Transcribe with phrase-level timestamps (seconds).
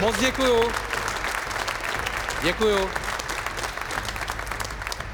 [0.00, 0.72] Moc děkuju.
[2.42, 2.90] Děkuju.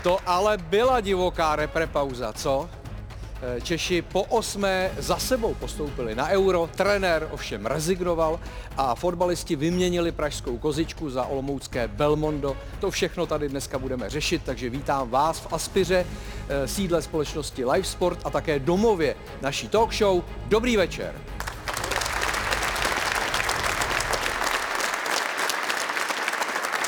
[0.02, 2.68] To ale byla divoká reprepauza, co?
[3.44, 8.40] Eh, Češi po osmé za sebou postoupili na euro, trenér ovšem rezignoval
[8.76, 12.56] a fotbalisti vyměnili pražskou kozičku za olomoucké Belmondo.
[12.80, 16.06] To všechno tady dneska budeme řešit, takže vítám vás v Aspiře,
[16.48, 20.22] eh, sídle společnosti Live Sport a také domově naší talk show.
[20.48, 21.14] Dobrý večer.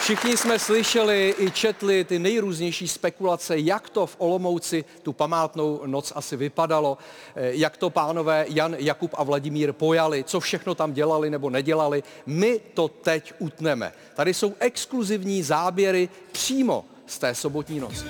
[0.06, 6.12] Všichni jsme slyšeli i četli ty nejrůznější spekulace, jak to v Olomouci tu památnou noc
[6.16, 6.98] asi vypadalo,
[7.36, 12.02] eh, jak to pánové Jan, Jakub a Vladimír pojali, co všechno tam dělali nebo nedělali.
[12.26, 13.92] My to teď utneme.
[14.14, 18.04] Tady jsou exkluzivní záběry přímo z té sobotní noci.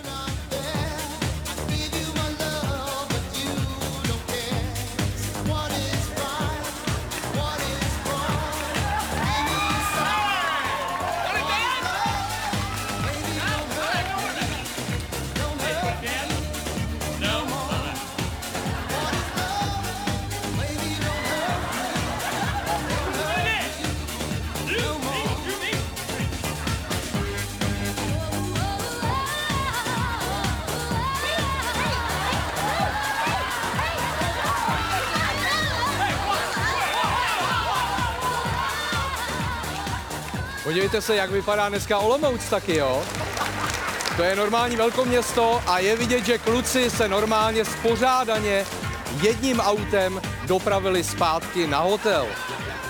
[40.76, 43.04] Podívejte se, jak vypadá dneska Olomouc taky, jo?
[44.16, 48.66] To je normální velkoměsto a je vidět, že kluci se normálně spořádaně
[49.22, 52.26] jedním autem dopravili zpátky na hotel.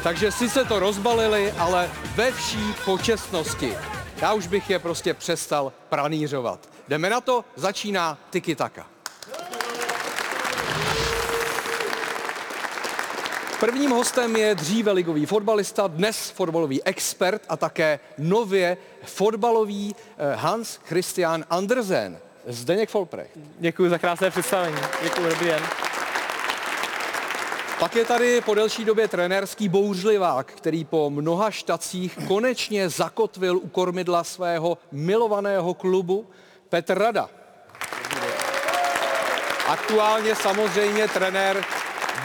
[0.03, 3.77] Takže si se to rozbalili, ale ve vší počestnosti.
[4.23, 6.68] Já už bych je prostě přestal pranířovat.
[6.89, 8.95] Jdeme na to, začíná Tiki Taka.
[13.61, 20.78] Prvním hostem je dříve ligový fotbalista, dnes fotbalový expert a také nově fotbalový eh, Hans
[20.84, 22.18] Christian Andersen.
[22.46, 23.30] Zdeněk Folprecht.
[23.58, 24.77] Děkuji za krásné představení.
[25.02, 25.62] Děkuji, dobrý den.
[27.78, 33.68] Pak je tady po delší době trenérský bouřlivák, který po mnoha štacích konečně zakotvil u
[33.68, 36.30] kormidla svého milovaného klubu
[36.68, 37.30] Petr Rada.
[39.67, 41.64] Aktuálně samozřejmě trenér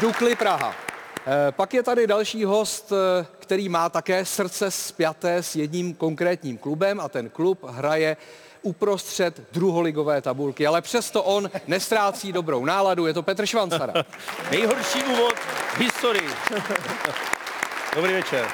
[0.01, 0.91] Dukly Praha.
[1.27, 6.57] Eh, Pak je tady další host, eh, který má také srdce spjaté s jedním konkrétním
[6.57, 8.17] klubem a ten klub hraje
[8.61, 13.93] uprostřed druholigové tabulky, ale přesto on nestrácí dobrou náladu, je to Petr Švancara.
[14.51, 15.33] Nejhorší úvod
[15.73, 16.29] v historii.
[17.95, 18.47] Dobrý večer.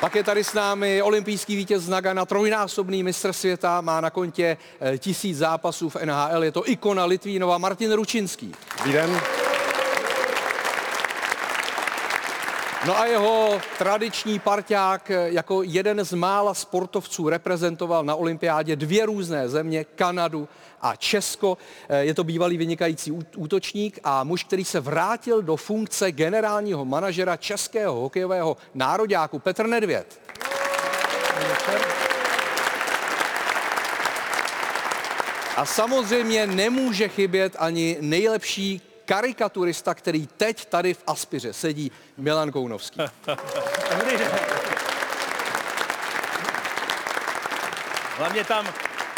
[0.00, 4.56] Pak je tady s námi olympijský vítěz z Nagana, trojnásobný mistr světa, má na kontě
[4.80, 8.54] eh, tisíc zápasů v NHL, je to ikona Litvínova Martin Ručinský.
[8.78, 9.41] Dobrý den.
[12.86, 19.48] No a jeho tradiční parťák jako jeden z mála sportovců reprezentoval na olympiádě dvě různé
[19.48, 20.48] země, Kanadu
[20.80, 21.58] a Česko.
[21.88, 27.36] Eh, Je to bývalý vynikající útočník a muž, který se vrátil do funkce generálního manažera
[27.36, 30.20] českého hokejového nároďáku Petr Nedvěd.
[35.56, 43.00] A samozřejmě nemůže chybět ani nejlepší karikaturista, který teď tady v Aspiře sedí, Milan Kounovský.
[48.18, 48.68] Hlavně tam,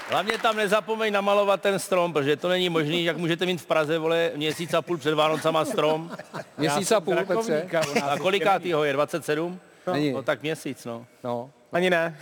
[0.08, 3.98] hlavně tam nezapomeň namalovat ten strom, protože to není možný, jak můžete mít v Praze,
[3.98, 6.10] vole, měsíc a půl před Vánocama strom.
[6.58, 7.68] Měsíc a půl, Petře.
[8.02, 8.92] A kolikátýho je?
[8.92, 9.60] 27?
[9.92, 10.12] Není.
[10.12, 11.06] No tak měsíc, no.
[11.24, 12.18] No, Ani ne.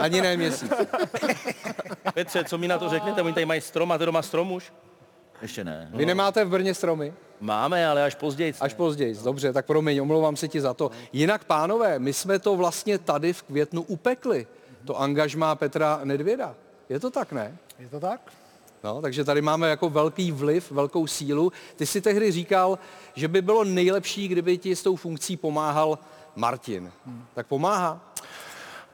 [0.00, 0.72] ani ne měsíc.
[2.14, 3.22] Petře, co mi na to řeknete?
[3.22, 4.72] Oni tady mají strom, máte doma strom už?
[5.42, 5.90] Ještě ne.
[5.94, 7.14] Vy nemáte v Brně stromy?
[7.40, 8.54] Máme, ale až později.
[8.60, 10.90] Až později, dobře, tak promiň, omlouvám se ti za to.
[11.12, 14.46] Jinak, pánové, my jsme to vlastně tady v květnu upekli,
[14.84, 16.54] to angažmá Petra Nedvěda.
[16.88, 17.56] Je to tak, ne?
[17.78, 18.20] Je to tak?
[18.84, 21.52] No, takže tady máme jako velký vliv, velkou sílu.
[21.76, 22.78] Ty si tehdy říkal,
[23.14, 25.98] že by bylo nejlepší, kdyby ti s tou funkcí pomáhal
[26.36, 26.92] Martin.
[27.34, 28.00] Tak pomáhá?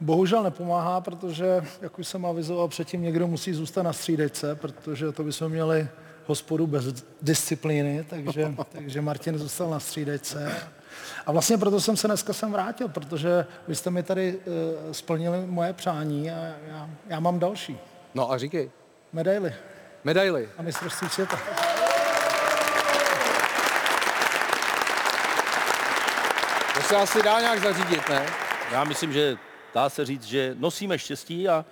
[0.01, 5.25] Bohužel nepomáhá, protože, jak už jsem avizoval předtím, někdo musí zůstat na střídečce, protože to
[5.25, 5.89] bychom měli
[6.27, 6.85] hospodu bez
[7.23, 10.57] disciplíny, takže, takže Martin zůstal na střídečce.
[11.27, 15.47] A vlastně proto jsem se dneska sem vrátil, protože vy jste mi tady uh, splnili
[15.47, 17.79] moje přání a já, já mám další.
[18.15, 18.71] No a říkej.
[19.13, 19.55] Medaily.
[20.05, 20.49] Medaily.
[20.59, 21.39] A mistrovství světa.
[26.75, 28.27] To se asi dá nějak zařídit, ne?
[28.73, 29.37] Já myslím, že
[29.75, 31.65] dá se říct, že nosíme štěstí a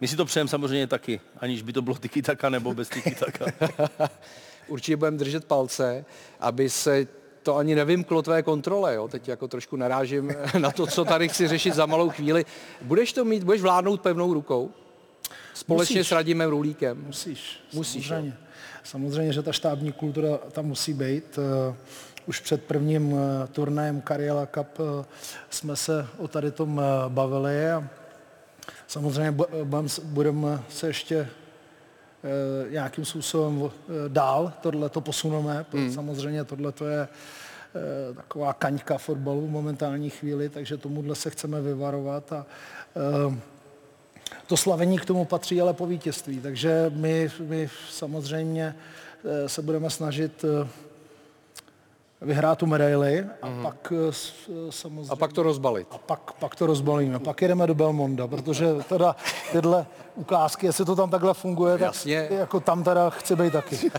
[0.00, 3.14] my si to přejeme samozřejmě taky, aniž by to bylo tiki taka nebo bez tiki
[3.14, 3.44] taka.
[4.68, 6.04] Určitě budeme držet palce,
[6.40, 7.06] aby se
[7.42, 9.08] to ani nevymklo tvé kontrole, jo?
[9.08, 12.44] teď jako trošku narážím na to, co tady chci řešit za malou chvíli.
[12.82, 14.70] Budeš to mít, budeš vládnout pevnou rukou?
[15.54, 16.08] Společně Musíš.
[16.08, 17.04] s Radimem Rulíkem?
[17.06, 17.60] Musíš.
[17.72, 18.36] Musíš, Samozřejmě.
[18.84, 21.38] Samozřejmě, že ta štábní kultura tam musí být.
[22.30, 25.04] Už před prvním eh, turnajem Karjela Cup eh,
[25.50, 27.88] jsme se o tady tom eh, bavili a
[28.86, 29.44] samozřejmě
[30.04, 31.28] budeme se ještě
[32.70, 33.70] nějakým způsobem
[34.08, 35.66] dál tohle to posuneme.
[35.72, 35.92] Hmm.
[35.92, 37.08] Samozřejmě tohle to je
[38.16, 42.46] taková kaňka fotbalu v momentální chvíli, takže tomuhle se chceme vyvarovat a
[44.46, 48.74] to slavení k tomu patří ale po vítězství, takže my, my samozřejmě
[49.46, 50.44] se budeme snažit
[52.20, 53.62] vyhrát tu medaili a mm.
[53.62, 54.12] pak eh,
[54.48, 55.10] eh, samozřejmě...
[55.10, 55.88] A pak to rozbalit.
[55.90, 57.18] a pak, pak to rozbalíme.
[57.18, 59.16] Pak jedeme do Belmonda, protože teda
[59.52, 62.28] tyhle ukázky, jestli to tam takhle funguje, tak Jasně.
[62.30, 63.90] jako tam teda chci být taky.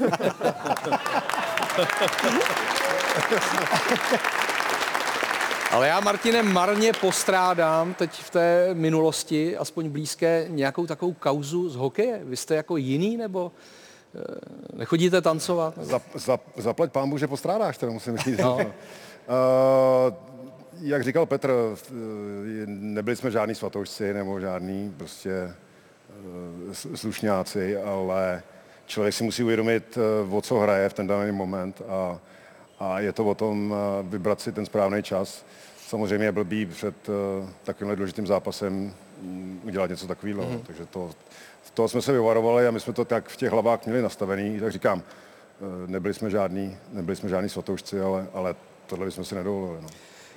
[5.72, 11.76] Ale já, Martine, marně postrádám teď v té minulosti, aspoň blízké, nějakou takovou kauzu z
[11.76, 12.22] hokeje.
[12.24, 13.52] Vy jste jako jiný, nebo
[14.74, 15.74] nechodíte tancovat?
[15.78, 18.38] Za, za, zaplať pámbu, že postrádáš, to musím říct.
[18.40, 18.56] No.
[18.56, 18.64] Uh,
[20.82, 21.92] jak říkal Petr, eh,
[22.66, 25.54] nebyli jsme žádní svatoušci nebo žádní prostě eh,
[26.74, 28.44] s- slušňáci, ale
[28.86, 32.20] člověk si musí uvědomit, eh, o co hraje v ten daný moment a,
[32.80, 35.46] a je to o tom eh, vybrat si ten správný čas.
[35.88, 40.62] Samozřejmě je blbý před eh, takovýmhle důležitým zápasem mm, udělat něco takového, mm-hmm.
[40.68, 41.10] takže to,
[41.74, 44.72] toho jsme se vyvarovali a my jsme to tak v těch hlavách měli nastavený, tak
[44.72, 48.56] říkám, eh, nebyli jsme žádní, nebyli jsme žádní svatoušci, ale, ale
[48.88, 49.82] tohle bychom si nedovolili.
[49.82, 49.88] No.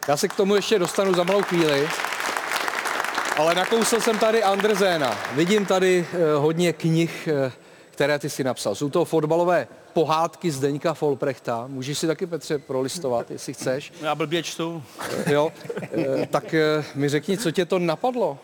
[0.08, 1.88] Já se k tomu ještě dostanu za malou chvíli.
[3.36, 5.18] Ale nakousl jsem tady Anderséna.
[5.32, 7.52] Vidím tady eh, hodně knih, eh,
[7.90, 8.74] které ty si napsal.
[8.74, 11.64] Jsou to fotbalové pohádky Zdeňka Folprechta.
[11.68, 13.92] Můžeš si taky, Petře, prolistovat, jestli chceš.
[14.02, 14.82] Já blbě čtu.
[15.26, 15.52] Jo?
[16.30, 16.54] Tak
[16.94, 18.38] mi řekni, co tě to napadlo?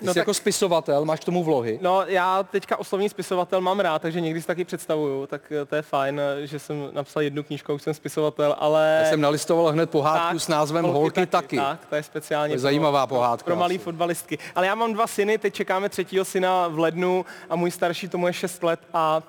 [0.00, 1.78] No jsi tak- jako spisovatel, máš k tomu vlohy.
[1.82, 5.76] No, já teďka oslovní spisovatel mám rád, takže někdy si taky představuju, tak eh, to
[5.76, 9.00] je fajn, eh, že jsem napsal jednu knížku, už jsem spisovatel, ale...
[9.04, 11.56] Já jsem nalistoval hned pohádku s názvem Holky taky.
[11.56, 13.84] Tak, to je speciálně To je zajímavá pohádka pro malý asi.
[13.84, 14.38] fotbalistky.
[14.54, 18.26] Ale já mám dva syny, teď čekáme třetího syna v lednu a můj starší tomu
[18.26, 19.22] je 6 let a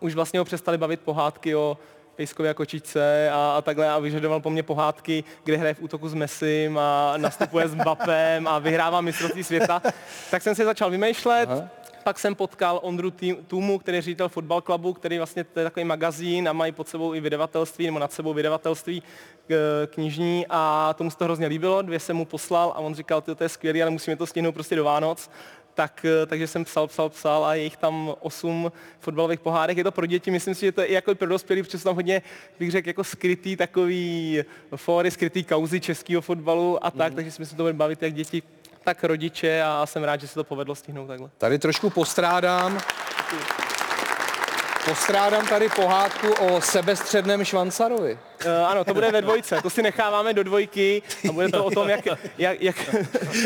[0.00, 1.78] už vlastně ho přestali bavit pohádky o
[2.20, 6.14] pejskově kočičce a, a takhle a vyžadoval po mně pohádky, kde hraje v útoku s
[6.14, 9.82] Messim a nastupuje s Mbappem a vyhrává mistrovství světa.
[10.30, 11.68] Tak jsem si začal vymýšlet, Aha.
[12.04, 13.12] Pak jsem potkal Ondru
[13.46, 16.88] Tůmu, který je ředitel fotbal klubu, který vlastně to je takový magazín a mají pod
[16.88, 19.02] sebou i vydavatelství, nebo nad sebou vydavatelství
[19.48, 23.20] k- knižní a tomu se to hrozně líbilo, dvě jsem mu poslal a on říkal,
[23.20, 25.30] "Ty, to je skvělý, ale musíme to stihnout prostě do Vánoc.
[25.74, 29.78] Tak, eh, takže jsem psal, psal, psal a je jich tam osm fotbalových pohádek.
[29.78, 31.94] Je to pro děti, myslím si, že to je jako pro dospělí, protože jsou tam
[31.94, 32.22] hodně,
[32.58, 34.42] bych řekl, jako skrytý takový
[34.76, 38.14] fóry, skrytý kauzy českého fotbalu a tak, takže si myslím, že to bude bavit jak
[38.14, 38.42] děti,
[38.84, 41.30] tak rodiče a jsem rád, že se to povedlo stihnout takhle.
[41.38, 42.80] Tady trošku postrádám.
[44.84, 48.18] Postrádám tady pohádku o sebestředném Švancarovi.
[48.46, 51.70] Uh, ano, to bude ve dvojce, to si necháváme do dvojky a bude to o
[51.70, 52.06] tom, jak,
[52.38, 52.76] jak, jak,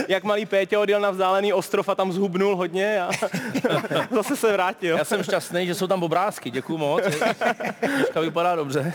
[0.09, 3.11] jak malý Pétě odjel na vzdálený ostrov a tam zhubnul hodně a
[4.11, 4.97] zase se vrátil.
[4.97, 7.02] Já jsem šťastný, že jsou tam obrázky, děkuju moc.
[7.80, 8.92] Knižka vypadá dobře.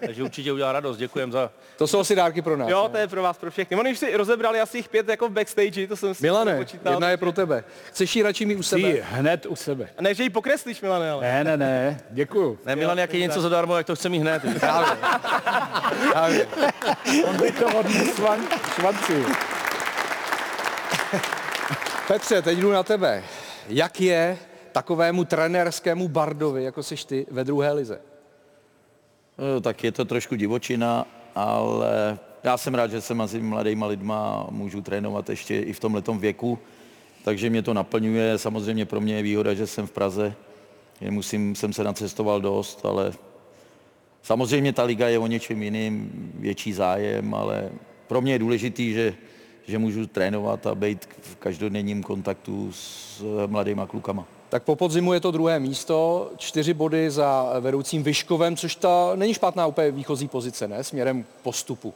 [0.00, 1.50] Takže určitě udělá radost, děkujem za...
[1.78, 2.68] To jsou asi dárky pro nás.
[2.68, 2.88] Jo, ne?
[2.88, 3.76] to je pro vás, pro všechny.
[3.76, 6.92] Oni už si rozebrali asi jich pět jako v backstage, to jsem si Milane, počítal.
[6.92, 7.64] jedna je pro tebe.
[7.88, 8.92] Chceš ji radši mít u sebe?
[8.92, 9.88] Ty, hned u sebe.
[10.00, 11.22] Ne, že ji pokreslíš, Milane, ale.
[11.22, 12.58] Ne, ne, ne, děkuju.
[12.66, 14.42] Ne, Milan, jak je něco zadarmo, jak to chce mít hned.
[14.72, 14.96] Právě.
[16.12, 16.46] Právě.
[17.24, 18.40] On by to odnesl švan,
[18.74, 19.24] švanci.
[22.08, 23.24] Petře, teď jdu na tebe.
[23.68, 24.38] Jak je
[24.72, 28.00] takovému trenérskému bardovi, jako jsi ty, ve druhé lize?
[29.38, 34.46] No, tak je to trošku divočina, ale já jsem rád, že jsem mezi mladýma lidma
[34.50, 36.58] můžu trénovat ještě i v tomhletom věku,
[37.24, 38.38] takže mě to naplňuje.
[38.38, 40.34] Samozřejmě pro mě je výhoda, že jsem v Praze,
[41.00, 43.12] nemusím, jsem se nacestoval dost, ale
[44.22, 47.70] samozřejmě ta liga je o něčem jiným, větší zájem, ale
[48.06, 49.14] pro mě je důležitý, že,
[49.66, 54.26] že můžu trénovat a být v každodenním kontaktu s mladýma klukama.
[54.48, 59.34] Tak po podzimu je to druhé místo, čtyři body za vedoucím Vyškovem, což ta není
[59.34, 60.84] špatná úplně výchozí pozice, ne?
[60.84, 61.94] Směrem postupu.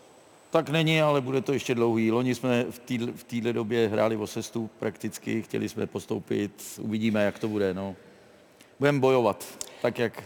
[0.50, 2.12] Tak není, ale bude to ještě dlouhý.
[2.12, 2.66] Loni jsme
[3.14, 7.75] v téhle době hráli o sestup prakticky, chtěli jsme postoupit, uvidíme, jak to bude.
[7.75, 7.95] No.
[8.78, 9.45] Budeme bojovat,
[9.83, 10.23] tak jak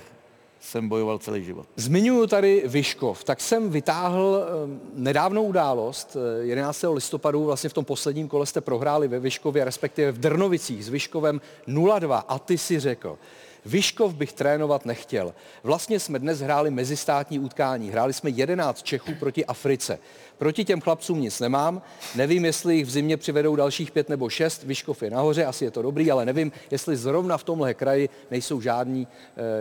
[0.60, 1.66] jsem bojoval celý život.
[1.76, 6.16] Zmiňuji tady Vyškov, tak jsem vytáhl eh, nedávnou událost.
[6.40, 6.84] eh, 11.
[6.92, 11.40] listopadu vlastně v tom posledním kole jste prohráli ve Vyškově, respektive v Drnovicích s Vyškovem
[11.68, 13.18] 0-2 a ty si řekl,
[13.66, 15.34] Vyškov bych trénovat nechtěl.
[15.62, 17.90] Vlastně jsme dnes hráli mezistátní utkání.
[17.90, 19.98] Hráli jsme 11 Čechů proti Africe.
[20.38, 21.82] Proti těm chlapcům nic nemám.
[22.14, 24.64] Nevím, jestli jich v zimě přivedou dalších pět nebo šest.
[24.64, 28.60] Vyškov je nahoře, asi je to dobrý, ale nevím, jestli zrovna v tomhle kraji nejsou
[28.60, 29.08] žádní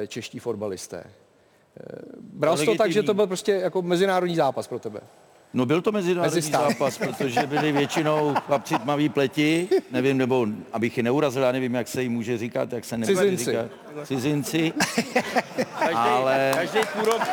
[0.03, 0.97] e, čeští fotbalisté.
[0.97, 1.03] E,
[2.19, 4.99] bral jsi to tak, že to byl prostě jako mezinárodní zápas pro tebe?
[5.53, 6.69] No byl to mezinárodní Mezistát.
[6.69, 11.87] zápas, protože byli většinou chlapci tmavý pleti, nevím, nebo abych je neurazil, já nevím, jak
[11.87, 13.45] se jim může říkat, jak se nemůže Cizinci.
[13.45, 13.65] říkat.
[14.07, 14.73] Cizinci.
[15.79, 17.21] Každý, Ale- každý půl rok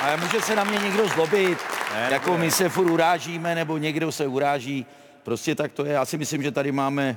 [0.00, 1.58] A může se na mě někdo zlobit,
[1.94, 4.86] Ne, jako my se furt urážíme, nebo někdo se uráží.
[5.22, 5.92] Prostě tak to je.
[5.92, 7.16] Já si myslím, že tady máme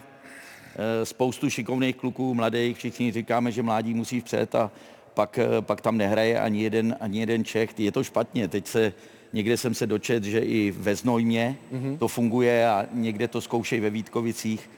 [1.01, 4.71] eh, spoustu šikovných kluků, mladých, všichni říkáme, že mládí musí vpřed a
[5.15, 7.79] pak, eh, pak tam nehraje ani jeden, ani jeden Čech.
[7.79, 8.48] Je to špatně.
[8.48, 8.93] Teď se,
[9.34, 11.98] někde jsem se dočet, že i ve Znojmě mm-hmm.
[11.98, 14.69] to funguje a někde to zkoušejí ve Vítkovicích.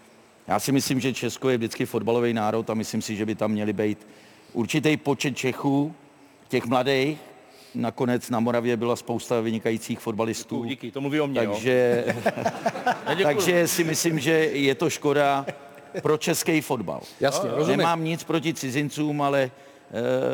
[0.48, 3.52] Já si myslím, že Česko je vždycky fotbalový národ a myslím si, že by tam
[3.52, 4.08] měli být
[4.54, 5.94] určitý počet Čechů,
[6.48, 7.20] těch mladých.
[7.76, 10.66] Nakonec na Moravě byla spousta vynikajících fotbalistů.
[10.66, 11.40] díky, to mluví o mě.
[11.40, 12.06] Takže,
[13.10, 13.24] Děkuju.
[13.24, 15.46] takže si myslím, že je to škoda
[16.02, 17.02] pro český fotbal.
[17.20, 17.78] Jasně, rozumím.
[17.78, 19.52] Nemám nic proti cizincům, ale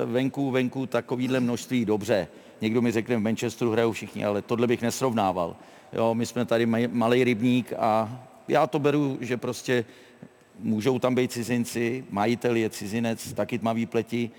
[0.05, 2.27] venku, venku takovýhle množství dobře.
[2.61, 5.55] Někdo mi řekne, v Manchesteru hrajou všichni, ale tohle bych nesrovnával.
[5.93, 9.85] Jo, my jsme tady malý rybník a já to beru, že prostě
[10.59, 14.31] můžou tam být cizinci, majitel je cizinec, taky tmavý pleti,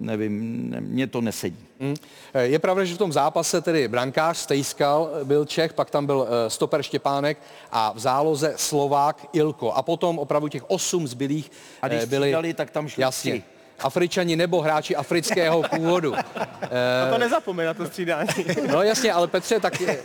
[0.00, 1.64] nevím, ne- mně to nesedí.
[1.80, 1.94] Hmm.
[2.40, 6.50] Je pravda, že v tom zápase tedy brankář Stejskal byl Čech, pak tam byl eh,
[6.50, 7.38] stoper Štěpánek
[7.72, 9.72] a v záloze Slovák Ilko.
[9.72, 11.50] A potom opravdu těch osm zbylých
[11.82, 12.26] A když eh, byli...
[12.26, 13.32] střídali, tak tam šli Jasně.
[13.32, 13.55] tři.
[13.78, 16.14] Afričani nebo hráči afrického původu.
[17.06, 18.28] A to nezapomeň na to střídání.
[18.72, 19.98] No jasně, ale Petře, tak je-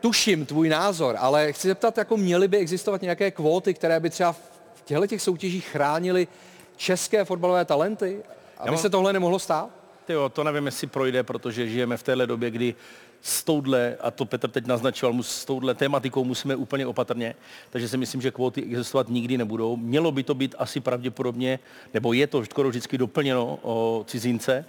[0.00, 4.32] tuším tvůj názor, ale chci zeptat, jako měly by existovat nějaké kvóty, které by třeba
[4.32, 4.38] v
[4.84, 6.28] těchto těch soutěžích chránily
[6.76, 8.22] české fotbalové talenty,
[8.58, 9.68] aby mám- se tohle nemohlo stát?
[10.04, 12.74] Ty jo, to nevím, jestli projde, protože žijeme v téhle době, kdy
[13.22, 17.34] s touhle, a to Petr teď naznačoval, s touhle tématikou musíme úplně opatrně,
[17.70, 19.76] takže si myslím, že kvóty existovat nikdy nebudou.
[19.76, 21.58] Mělo by to být asi pravděpodobně,
[21.94, 24.64] nebo je to skoro vždycky doplněno o cizince,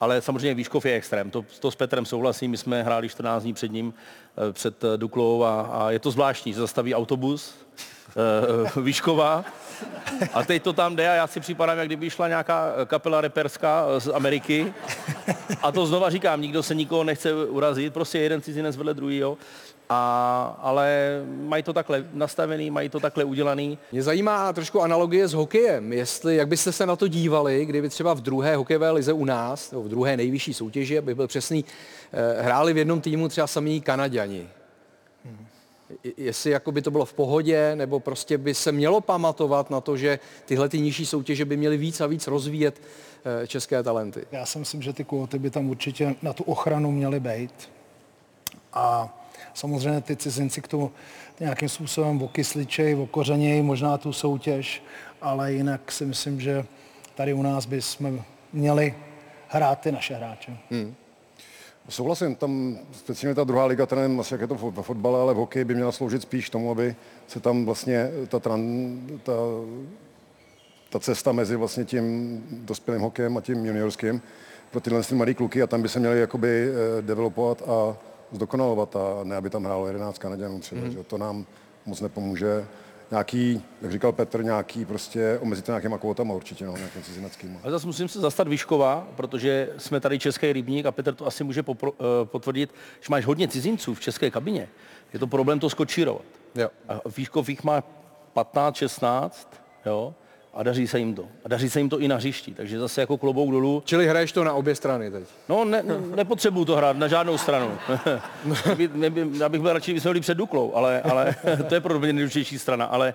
[0.00, 1.30] ale samozřejmě Výškov je extrém.
[1.30, 3.94] To, to s Petrem souhlasím, my jsme hráli 14 dní před ním,
[4.48, 7.54] eh, před eh, Duklou a, a je to zvláštní, že zastaví autobus,
[8.16, 9.44] eh, Výšková,
[10.32, 13.86] a teď to tam jde a já si připadám, jak kdyby šla nějaká kapela reperská
[13.98, 14.74] z Ameriky.
[15.62, 19.38] A to znova říkám, nikdo se nikoho nechce urazit, prostě jeden cizinec vedle druhýho.
[19.88, 23.78] A, ale mají to takhle nastavený, mají to takhle udělaný.
[23.92, 25.92] Mě zajímá trošku analogie s hokejem.
[25.92, 29.70] Jestli, jak byste se na to dívali, kdyby třeba v druhé hokejové lize u nás,
[29.70, 31.64] nebo v druhé nejvyšší soutěži, abych byl přesný,
[32.12, 34.48] eh, hráli v jednom týmu třeba samý Kanaďani.
[35.24, 35.53] I-
[36.16, 39.96] Jestli jako by to bylo v pohodě, nebo prostě by se mělo pamatovat na to,
[39.96, 42.82] že tyhle ty nižší soutěže by měly víc a víc rozvíjet
[43.42, 44.26] eh, české talenty.
[44.32, 47.70] Já si myslím, že ty kvóty by tam určitě na tu ochranu měly být.
[48.72, 49.18] A
[49.54, 50.92] samozřejmě ty cizinci k tomu
[51.40, 54.82] nějakým způsobem okysličej, okořeněj možná tu soutěž,
[55.22, 56.64] ale jinak si myslím, že
[57.14, 58.94] tady u nás bychom měli
[59.48, 60.56] hrát ty naše hráče.
[61.88, 65.36] Souhlasím, tam speciálně ta druhá liga, nevím asi, jak je to ve fotbale, ale v
[65.36, 68.60] hokeji by měla sloužit spíš tomu, aby se tam vlastně ta, tran,
[69.22, 69.32] ta,
[70.90, 74.22] ta cesta mezi vlastně tím dospělým hokejem a tím juniorským
[74.70, 77.96] pro tyhle ty mladé kluky a tam by se měli jakoby eh, developovat a
[78.32, 80.92] zdokonalovat a ne, aby tam hrálo 11 Kanaděnů třeba, mm-hmm.
[80.92, 81.46] že to nám
[81.86, 82.66] moc nepomůže.
[83.10, 87.60] Nějaký, jak říkal Petr, nějaký prostě omezit nějakýma kvótama určitě, no, nějakým cizineckým.
[87.62, 91.44] Ale zase musím se zastat Výškova, protože jsme tady český rybník a Petr to asi
[91.44, 94.68] může popro, eh, potvrdit, že máš hodně cizinců v české kabině.
[95.12, 96.24] Je to problém to skočírovat.
[96.54, 96.70] Jo.
[96.88, 97.82] A Výškov jich má
[98.32, 99.48] 15, 16,
[99.86, 100.14] jo,
[100.54, 101.28] a daří se jim to.
[101.44, 103.82] A daří se jim to i na hřišti, takže zase jako klobouk dolů.
[103.86, 105.24] Čili hraješ to na obě strany teď.
[105.48, 105.82] No, ne,
[106.14, 107.78] nepotřebuju to hrát na žádnou stranu.
[109.38, 111.34] Já bych byl radši, byli před Duklou, ale, ale
[111.68, 112.84] to je pro mě nejdůležitější strana.
[112.84, 113.14] Ale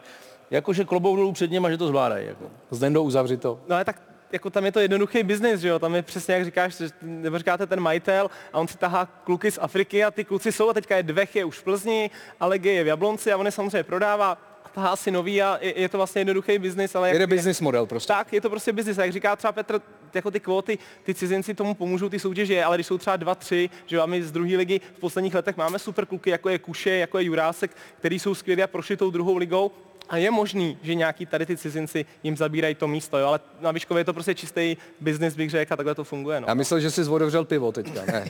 [0.52, 2.28] jakože klobouk dolů před něma, že to zvládají.
[2.28, 2.46] Jako.
[2.72, 3.60] S Dendou uzavři to.
[3.68, 6.46] No ale tak jako tam je to jednoduchý biznis, že jo, tam je přesně jak
[6.46, 10.24] říkáš, že- nebo říkáte ten majitel a on si tahá kluky z Afriky a ty
[10.24, 13.38] kluci jsou a teďka je Dvech je už v Plzni, Alege je v Jablonci a
[13.38, 14.38] on je samozřejmě prodává,
[14.74, 17.86] tahá si nový a je, je to vlastně jednoduchý biznis, ale Jede jak, business model
[17.86, 18.08] prostě.
[18.14, 18.98] tak, je to prostě biznis.
[18.98, 19.82] Jak říká třeba Petr,
[20.14, 23.70] jako ty kvóty, ty cizinci tomu pomůžou ty soutěže, ale když jsou třeba dva, tři,
[23.86, 27.20] že my z druhé ligy v posledních letech máme super kluky, jako je Kuše, jako
[27.20, 29.72] je Jurásek, který jsou skvělí a prošli tou druhou ligou,
[30.10, 33.28] a je možný, že nějaký tady ty cizinci jim zabírají to místo, jo?
[33.28, 36.42] ale na Vyškově je to prostě čistý biznis, bych řekl, a takhle to funguje.
[36.42, 36.48] No.
[36.48, 38.02] Já myslel, že jsi zvodovřel pivo teďka.
[38.12, 38.26] Ne.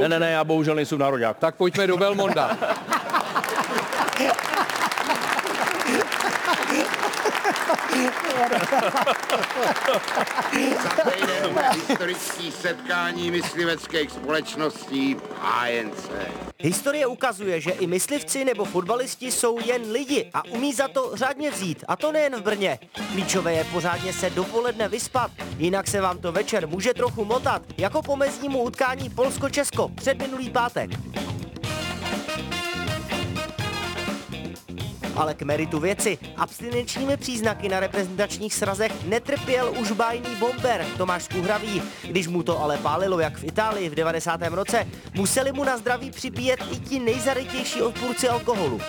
[0.00, 1.38] Ne, ne, ne, já bohužel nejsem národák.
[1.38, 2.58] Tak pojďme do Belmonda.
[10.82, 16.10] Zasejdeme historický setkání mysliveckých společností ANC.
[16.58, 21.50] Historie ukazuje, že i myslivci nebo fotbalisti jsou jen lidi a umí za to řádně
[21.50, 21.84] vzít.
[21.88, 22.78] A to nejen v Brně.
[23.12, 28.02] Klíčové je pořádně se dopoledne vyspat, jinak se vám to večer může trochu motat, jako
[28.02, 30.90] po meznímu utkání Polsko-Česko před minulý pátek.
[35.16, 36.18] Ale k meritu věci.
[36.36, 41.82] Abstinenčními příznaky na reprezentačních srazech netrpěl už bájný bomber Tomáš Skuhravý.
[42.02, 44.40] Když mu to ale pálilo jak v Itálii v 90.
[44.42, 48.80] roce, museli mu na zdraví připíjet i ti nejzarytější odpůrci alkoholu.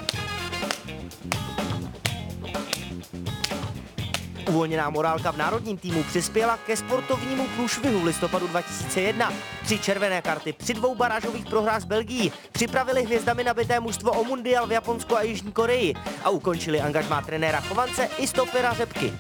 [4.56, 9.34] Uvolněná morálka v národním týmu přispěla ke sportovnímu průšvihu listopadu 2001.
[9.64, 14.68] Tři červené karty při dvou barážových prohrách s Belgií připravili hvězdami nabité mužstvo o mundial
[14.68, 15.94] v Japonsku a Jižní Koreji
[16.24, 19.14] a ukončili angažmá trenéra Chovance i stopera Řepky.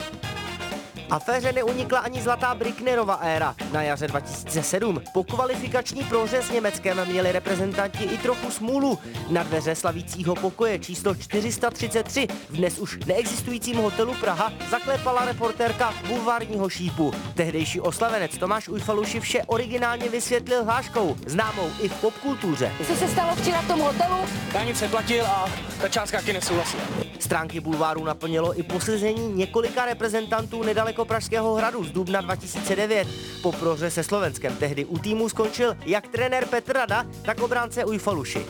[1.09, 3.55] Aféře neunikla ani zlatá Bricknerova éra.
[3.71, 8.99] Na jaře 2007 po kvalifikační prohře s Německem měli reprezentanti i trochu smůlu.
[9.29, 16.69] Na dveře slavícího pokoje číslo 433 v dnes už neexistujícím hotelu Praha zaklepala reportérka bulvárního
[16.69, 17.13] šípu.
[17.33, 22.71] Tehdejší oslavenec Tomáš Ujfaluši vše originálně vysvětlil hláškou, známou i v popkultuře.
[22.87, 24.17] Co se stalo včera v tom hotelu?
[24.53, 25.49] Já nic neplatil a
[25.81, 26.77] ta částka taky nesouhlasí.
[27.19, 33.07] Stránky bulváru naplnilo i posezení několika reprezentantů nedaleko Pražského hradu z dubna 2009.
[33.41, 38.45] Po prohře se Slovenskem tehdy u týmu skončil jak trenér Petr Rada, tak obránce Ujfaluši.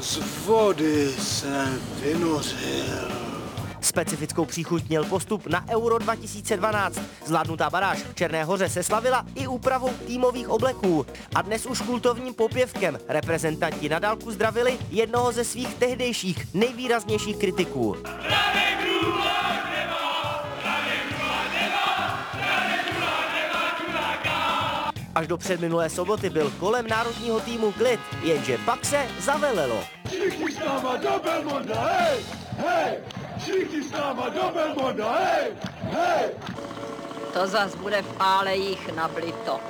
[0.00, 3.26] Z vody jsem vynořil.
[3.80, 7.00] Specifickou příchuť měl postup na Euro 2012.
[7.24, 11.06] Zvládnutá baráž v Černé hoře se slavila i úpravou týmových obleků.
[11.34, 17.96] A dnes už kultovním popěvkem reprezentanti na dálku zdravili jednoho ze svých tehdejších nejvýraznějších kritiků.
[25.16, 29.84] Až do předminulé soboty byl kolem národního týmu klid, jenže pak se zavelelo.
[30.06, 32.18] Všichni s náma do Belmonda, hej!
[32.56, 32.98] Hej!
[33.38, 35.52] Všichni s náma do Belmonda, hej!
[35.80, 36.30] Hej!
[37.32, 39.60] To zas bude v Pálejích nablito.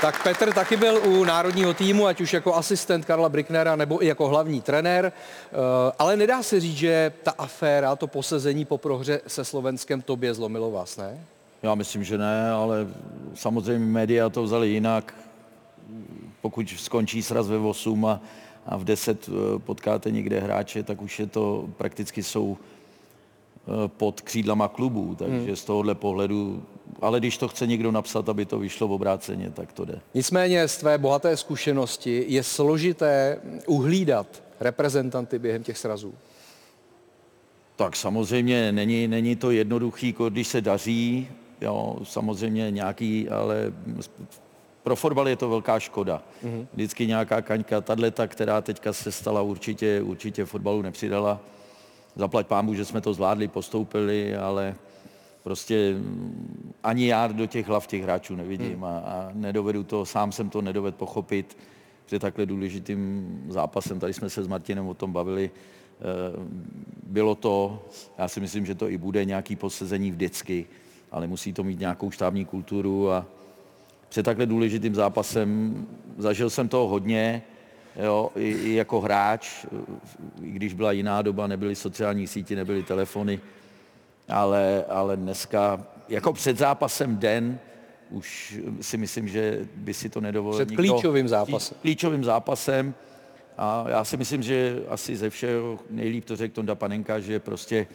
[0.00, 4.06] Tak Petr taky byl u národního týmu, ať už jako asistent Karla Bricknera nebo i
[4.06, 5.12] jako hlavní trenér,
[5.52, 10.34] Eh, ale nedá se říct, že ta aféra, to posezení po prohře se Slovenskem tobě
[10.34, 11.24] zlomilo vás, ne?
[11.62, 12.86] Já myslím, že ne, ale
[13.34, 15.14] samozřejmě média to vzali jinak.
[16.40, 18.20] Pokud skončí sraz ve 8 a,
[18.66, 24.20] a v 10 eh, potkáte někde hráče, tak už je to prakticky jsou eh, pod
[24.20, 25.56] křídlama klubů, takže hmm.
[25.56, 26.62] z tohohle pohledu,
[27.00, 30.00] ale když to chce někdo napsat, aby to vyšlo v obráceně, tak to jde.
[30.14, 36.14] Nicméně z tvé bohaté zkušenosti je složité uhlídat reprezentanty během těch srazů.
[37.76, 41.28] Tak samozřejmě není, není to jednoduchý, když se daří,
[41.60, 43.72] jo, samozřejmě nějaký, ale
[44.82, 46.22] pro fotbal je to velká škoda.
[46.44, 46.66] Mm-hmm.
[46.72, 51.40] Vždycky nějaká kaňka, tato, která teďka se stala, určitě, určitě fotbalu nepřidala.
[52.16, 54.74] Zaplať pámu, že jsme to zvládli, postoupili, ale
[55.46, 60.32] prostě mm, ani já do těch hlav těch hráčů nevidím a, a nedovedu to, sám
[60.32, 61.56] jsem to nedovedl pochopit
[62.06, 62.98] před takhle důležitým
[63.48, 64.00] zápasem.
[64.00, 65.50] Tady jsme se s Martinem o tom bavili.
[65.50, 66.02] Eh,
[67.06, 67.82] Bylo to,
[68.18, 70.66] já si myslím, že to i bude nějaký posezení vždycky,
[71.10, 73.26] ale musí to mít nějakou štábní kulturu a
[74.08, 75.86] před takhle důležitým zápasem
[76.18, 77.42] zažil jsem toho hodně,
[78.02, 79.66] jo, i, i jako hráč,
[80.42, 83.40] i když byla jiná doba, nebyly sociální sítě, nebyly telefony,
[84.28, 87.58] ale, ale dneska, jako před zápasem den,
[88.10, 91.76] už si myslím, že by si to nedovolil Před klíčovým zápasem.
[91.82, 92.94] Klíčovým zápasem.
[93.58, 97.86] A já si myslím, že asi ze všeho nejlíp to řekl Tonda Panenka, že prostě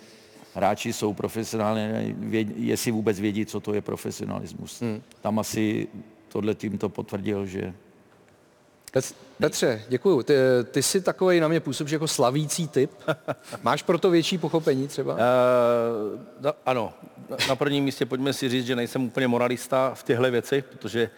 [0.54, 2.16] hráči jsou profesionální,
[2.56, 4.82] jestli vůbec vědí, co to je profesionalismus.
[4.82, 5.02] Hmm.
[5.22, 5.88] Tam asi
[6.28, 7.74] tohle tím to potvrdil, že
[9.38, 10.24] Petře, děkuju.
[10.24, 10.34] Ty,
[10.72, 12.92] ty jsi takový na mě působíš jako slavící typ.
[13.64, 15.14] Máš proto větší pochopení třeba?
[15.14, 15.20] Uh,
[16.42, 16.94] no, ano,
[17.48, 21.10] Na- prvním místě pojďme si říct, že nejsem úplně moralista v těchto věcech, protože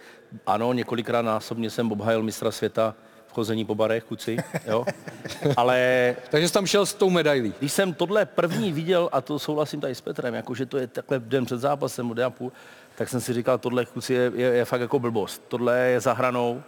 [0.46, 2.94] ano, několikrát násobně jsem obhájil mistra světa
[3.26, 4.84] v chození po barech, kluci, jo.
[5.56, 7.54] Ale Takže jsi tam šel s tou medailí.
[7.58, 10.86] když jsem tohle první viděl, a to souhlasím tady s Petrem, jako že to je
[10.86, 12.52] takhle den před zápasem, den a půl,
[12.94, 15.42] tak jsem si říkal, tohle kluci je, je, je fakt jako blbost.
[15.48, 16.62] Tohle je za hranou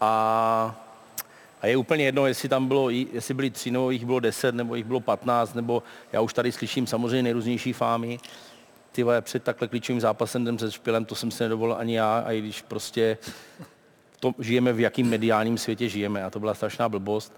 [0.00, 0.82] a,
[1.62, 4.74] a je úplně jedno, jestli tam bylo, jestli byli tři, nebo jich bylo deset, nebo
[4.74, 5.82] jich bylo patnáct, nebo
[6.12, 8.18] já už tady slyším samozřejmě nejrůznější fámy.
[8.92, 12.32] Ty před takhle klíčovým zápasem jdem se špilem, to jsem si nedovolil ani já, a
[12.32, 13.18] i když prostě
[14.20, 17.32] to, žijeme v jakým mediálním světě žijeme a to byla strašná blbost.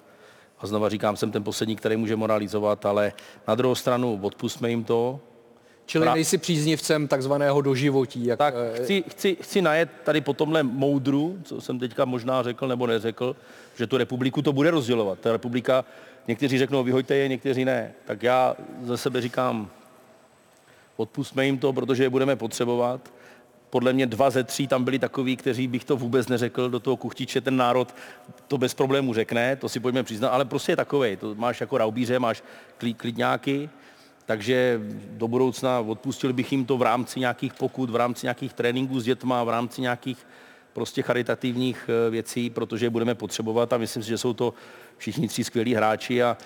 [0.60, 3.12] A znova říkám, jsem ten poslední, který může moralizovat, ale
[3.48, 5.20] na druhou stranu odpustme jim to.
[5.88, 8.26] Čili Pra- nejsi příznivcem takzvaného doživotí.
[8.26, 12.42] Jak, Tak eh, chci, chci, chci najet tady po tomhle moudru, co jsem teďka možná
[12.42, 13.36] řekl nebo neřekl,
[13.76, 15.18] že tu republiku to bude rozdělovat.
[15.18, 15.84] Ta republika,
[16.28, 17.92] někteří řeknou, vyhoďte je, někteří ne.
[18.04, 19.70] Tak já ze sebe říkám,
[20.96, 23.12] odpustme jim to, protože je budeme potřebovat.
[23.70, 26.96] Podle mě dva ze tří tam byli takový, kteří bych to vůbec neřekl do toho
[26.96, 27.94] kuchtiče, ten národ
[28.48, 31.78] to bez problémů řekne, to si pojďme přiznat, ale prostě je takovej, to máš jako
[31.78, 32.42] raubíře, máš
[32.78, 33.70] klí, klidňáky,
[34.28, 39.00] takže do budoucna odpustil bych jim to v rámci nějakých pokut, v rámci nějakých tréninků
[39.00, 40.26] s dětma, v rámci nějakých
[40.72, 44.54] prostě charitativních eh, věcí, protože je budeme potřebovat a myslím si, že jsou to
[44.96, 46.36] všichni tři skvělí hráči a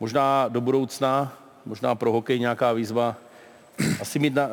[0.00, 1.32] možná do budoucna,
[1.66, 3.16] možná pro hokej nějaká výzva,
[4.00, 4.48] asi mít na,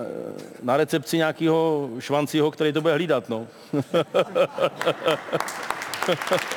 [0.63, 3.47] na recepci nějakého švanciho, který to bude hlídat, no.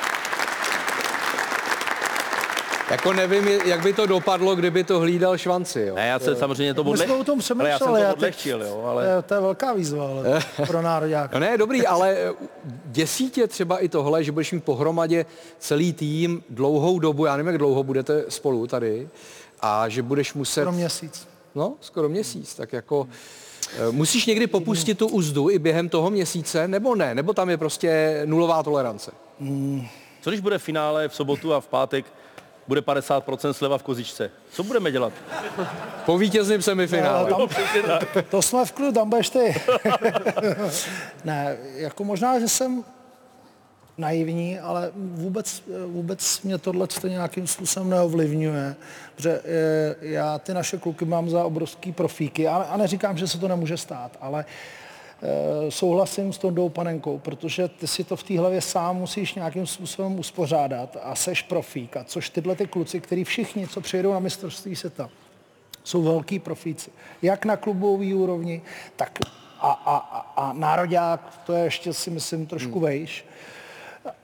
[2.91, 5.81] Jako nevím, jak by to dopadlo, kdyby to hlídal švanci.
[5.81, 5.95] Jo.
[5.95, 8.73] Ne, já se samozřejmě to My jsme o tom ale já jsem to odlehčil, jo,
[8.81, 9.05] To ale...
[9.05, 11.33] je, to je velká výzva ale pro nároďák.
[11.33, 12.33] No ne, dobrý, ale eh,
[12.85, 15.25] děsí tě třeba i tohle, že budeš mít pohromadě
[15.59, 19.09] celý tým dlouhou dobu, já nevím, jak dlouho budete spolu tady,
[19.61, 20.61] a že budeš muset...
[20.61, 21.27] Pro měsíc.
[21.55, 23.07] No, skoro měsíc, tak jako...
[23.77, 27.15] eh, Musíš někdy popustit tu úzdu i během toho měsíce, nebo ne?
[27.15, 29.11] Nebo tam je prostě nulová tolerance?
[30.21, 32.05] Co když bude finále v sobotu a v pátek
[32.71, 34.31] bude 50% sleva v kozičce?
[34.51, 35.13] Co budeme dělat?
[36.05, 37.29] Po vítězném semifinále.
[37.29, 37.67] No, tam,
[38.29, 39.55] to jsme v klidu, tam budeš ty.
[41.25, 42.83] ne, jako možná, že jsem
[43.97, 48.75] naivní, ale vůbec, vůbec mě tohle to nějakým způsobem neovlivňuje,
[49.15, 53.39] protože eh, já ty naše kluky mám za obrovský profíky a, a neříkám, že se
[53.39, 54.80] to nemůže stát, ale eh,
[55.69, 60.19] souhlasím s Tondou Panenkou, protože ty si to v té hlavě sám musíš nějakým způsobem
[60.19, 61.97] uspořádat a seš profík.
[61.97, 65.09] A což tyhle ty kluci, který všichni, co přijedou na mistrovství světa,
[65.83, 66.91] jsou velký profíci.
[67.21, 68.61] Jak na klubové úrovni,
[68.95, 69.19] tak
[69.59, 72.81] a, a, a, a nároďák, to je ještě si myslím trošku Hmm.
[72.81, 73.25] vejš.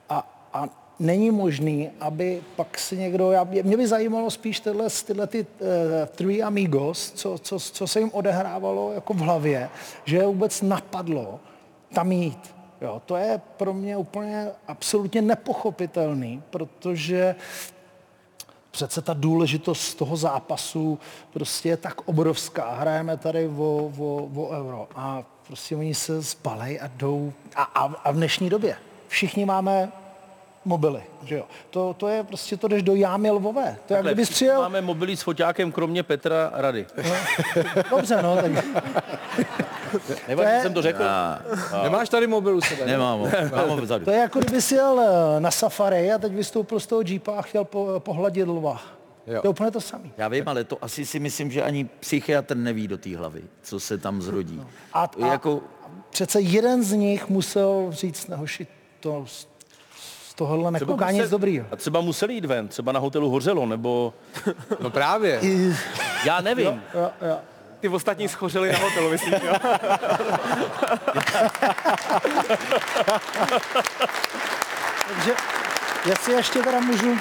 [0.08, 5.26] A, a není možný, aby pak si někdo, já, mě by zajímalo spíš tyhle, tyhle
[5.26, 5.66] ty uh,
[6.06, 9.70] Three Amigos, co, co, co se jim odehrávalo jako v hlavě,
[10.04, 11.40] že je vůbec napadlo
[11.94, 12.54] tam jít.
[12.80, 17.34] Jo, to je pro mě úplně absolutně nepochopitelný, protože
[18.70, 20.98] přece ta důležitost toho zápasu
[21.32, 22.74] prostě je tak obrovská.
[22.74, 27.32] Hrajeme tady o, o, o euro a prostě oni se zbalej a jdou.
[27.56, 28.76] A, a, a v dnešní době
[29.08, 29.92] všichni máme
[30.64, 31.44] mobily, že jo.
[31.70, 33.62] To, to je prostě, to jdeš do jámy lvové.
[33.62, 36.86] To je jak Takhle, kdybys všichni přijel, Máme mobily s foťákem, kromě Petra Rady.
[37.90, 38.52] dobře no, tak
[40.28, 41.04] Nevadí, To je- jsem to řekl.
[41.82, 42.86] Nemáš tady mobil u sebe?
[42.86, 44.04] Nemám ho, mám ho vzadu.
[44.04, 47.32] to je jako kdyby jsi jel eh, na safari a teď vystoupil z toho jeepa
[47.38, 48.80] a chtěl po, pohladit lva.
[49.26, 49.40] Jo.
[49.40, 50.04] To je úplně to samé.
[50.16, 53.80] Já vím, ale to asi si myslím, že ani psychiatr neví do té hlavy, co
[53.80, 54.62] se tam zrodí.
[54.92, 55.60] A, To je a jako,
[56.10, 58.66] přece jeden z nich musel říct, nehoši,
[59.00, 59.24] to
[60.38, 61.66] tohohle nekouká nic dobrýho.
[61.70, 64.14] A třeba museli jít ven, třeba na hotelu Hořelo, nebo...
[64.80, 65.40] No právě.
[66.24, 66.82] Já nevím.
[66.94, 67.38] Jo, jo.
[67.80, 69.52] Ty ostatní schořeli na hotelu, myslím, jo?
[75.08, 75.32] Takže
[76.06, 77.16] jestli ještě teda můžu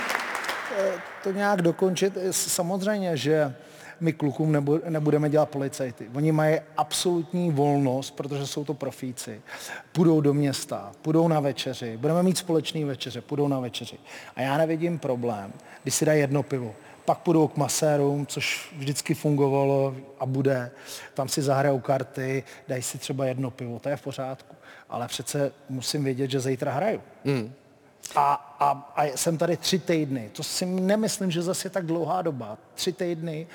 [0.78, 3.56] eh, to nějak dokončit, eh, samozřejmě, že
[4.00, 6.10] my klukům nebu- nebudeme dělat policajty.
[6.16, 9.42] Oni mají absolutní volnost, protože jsou to profíci.
[9.92, 13.98] Půjdou do města, půjdou na večeři, budeme mít společný večeře, půjdou na večeři.
[14.36, 16.76] A já nevidím problém, když si dají jedno pivo.
[17.06, 20.72] Pak půjdou k masérům, což vždycky fungovalo a bude.
[21.14, 24.56] Tam si zahrajou karty, dají si třeba jedno pivo, to je v pořádku.
[24.90, 27.02] Ale přece musím vědět, že zítra hraju.
[28.16, 30.30] A, a, a jsem tady tři týdny.
[30.34, 32.58] To si nemyslím, že zase je tak dlouhá doba.
[32.74, 33.48] Tři týdny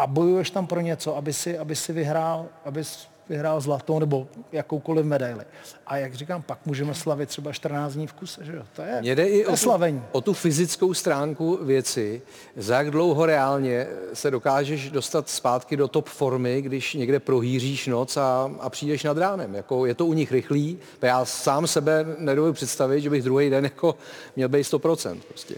[0.00, 2.82] a bojuješ tam pro něco, aby si, aby si vyhrál, aby
[3.28, 5.44] vyhrál zlatou nebo jakoukoliv medaili.
[5.86, 8.62] A jak říkám, pak můžeme slavit třeba 14 dní v kuse, že jo?
[8.76, 10.02] To je, Mně jde i to o tu, slavení.
[10.12, 12.22] o tu fyzickou stránku věci.
[12.56, 18.16] Za jak dlouho reálně se dokážeš dostat zpátky do top formy, když někde prohýříš noc
[18.16, 19.54] a, a přijdeš nad ránem.
[19.54, 20.78] Jako je to u nich rychlý.
[21.02, 23.94] Já sám sebe nedovedu představit, že bych druhý den jako
[24.36, 25.20] měl být 100%.
[25.28, 25.54] Prostě.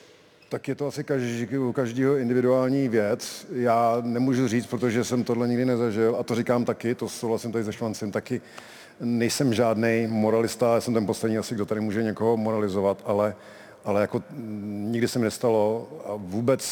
[0.53, 3.47] Tak je to asi každý, u každého individuální věc.
[3.53, 7.65] Já nemůžu říct, protože jsem tohle nikdy nezažil a to říkám taky, to souhlasím tady
[7.65, 8.41] se Švancem, taky
[9.01, 13.35] nejsem žádný moralista, já jsem ten poslední asi, kdo tady může někoho moralizovat, ale,
[13.85, 14.23] ale jako
[14.91, 16.63] nikdy se mi nestalo a vůbec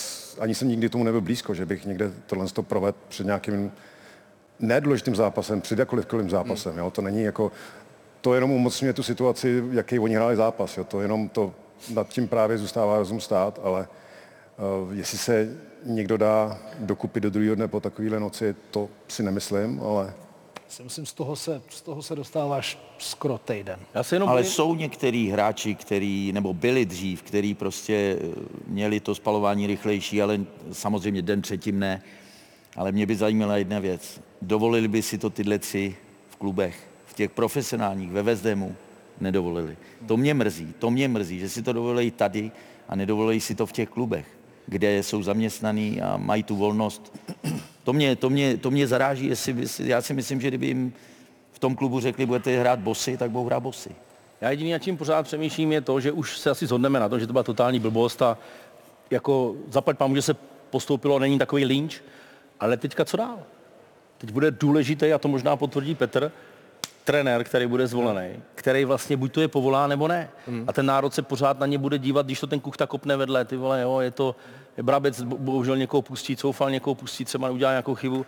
[0.40, 3.72] ani jsem nikdy tomu nebyl blízko, že bych někde tohle to provedl před nějakým
[4.58, 6.78] nedůležitým zápasem, před jakoliv zápasem.
[6.78, 6.90] Jo?
[6.90, 7.52] To není jako,
[8.20, 10.76] to jenom umocňuje tu situaci, jaký oni hráli zápas.
[10.76, 10.84] Jo?
[10.84, 11.54] To jenom to
[11.94, 13.88] nad tím právě zůstává rozum stát, ale
[14.84, 19.80] uh, jestli se někdo dá dokupit do druhého dne po takovéhle noci, to si nemyslím,
[19.84, 20.14] ale
[20.68, 23.80] Si myslím, z toho se, z toho se dostáváš skoro týden.
[23.94, 28.26] Já se jenom Ale bojím- jsou některý hráči, který, nebo byli dřív, který prostě eh,
[28.66, 30.40] měli to spalování rychlejší, ale
[30.72, 32.02] samozřejmě den předtím ne.
[32.76, 34.20] Ale mě by zajímala jedna věc.
[34.42, 35.96] Dovolili by si to tyhle tři
[36.28, 38.76] v klubech, v těch profesionálních, ve Vezdemu?
[39.20, 39.76] Nedovolili.
[40.06, 42.50] To mě mrzí, to mě mrzí, že si to dovolí tady
[42.88, 44.26] a nedovolí si to v těch klubech,
[44.66, 47.18] kde jsou zaměstnaný a mají tu volnost.
[47.84, 50.92] To mě, to mě, to mě zaráží, jestli, já si myslím, že kdyby jim
[51.52, 53.90] v tom klubu řekli, budete hrát bosy, tak budou hrát bosy.
[54.40, 57.20] Já jediný, na čím pořád přemýšlím, je to, že už se asi zhodneme na tom,
[57.20, 58.38] že to byla totální blbost a
[59.10, 60.34] jako zaplať pámu, že se
[60.70, 62.00] postoupilo, není takový lynč,
[62.60, 63.38] ale teďka co dál?
[64.18, 66.32] Teď bude důležité, a to možná potvrdí Petr,
[67.04, 70.28] trenér, který bude zvolený, který vlastně buď to je povolá, nebo ne.
[70.66, 73.44] A ten národ se pořád na ně bude dívat, když to ten kuchta kopne vedle,
[73.44, 74.36] ty vole, jo, je to,
[74.76, 78.26] je Brabec bo- bohužel někoho pustí, Coufal někoho pustí, třeba udělá nějakou chybu,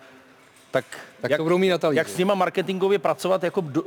[0.71, 0.85] tak,
[1.21, 3.81] Tak to budou mít na jak s nima marketingově pracovat, jako, eh,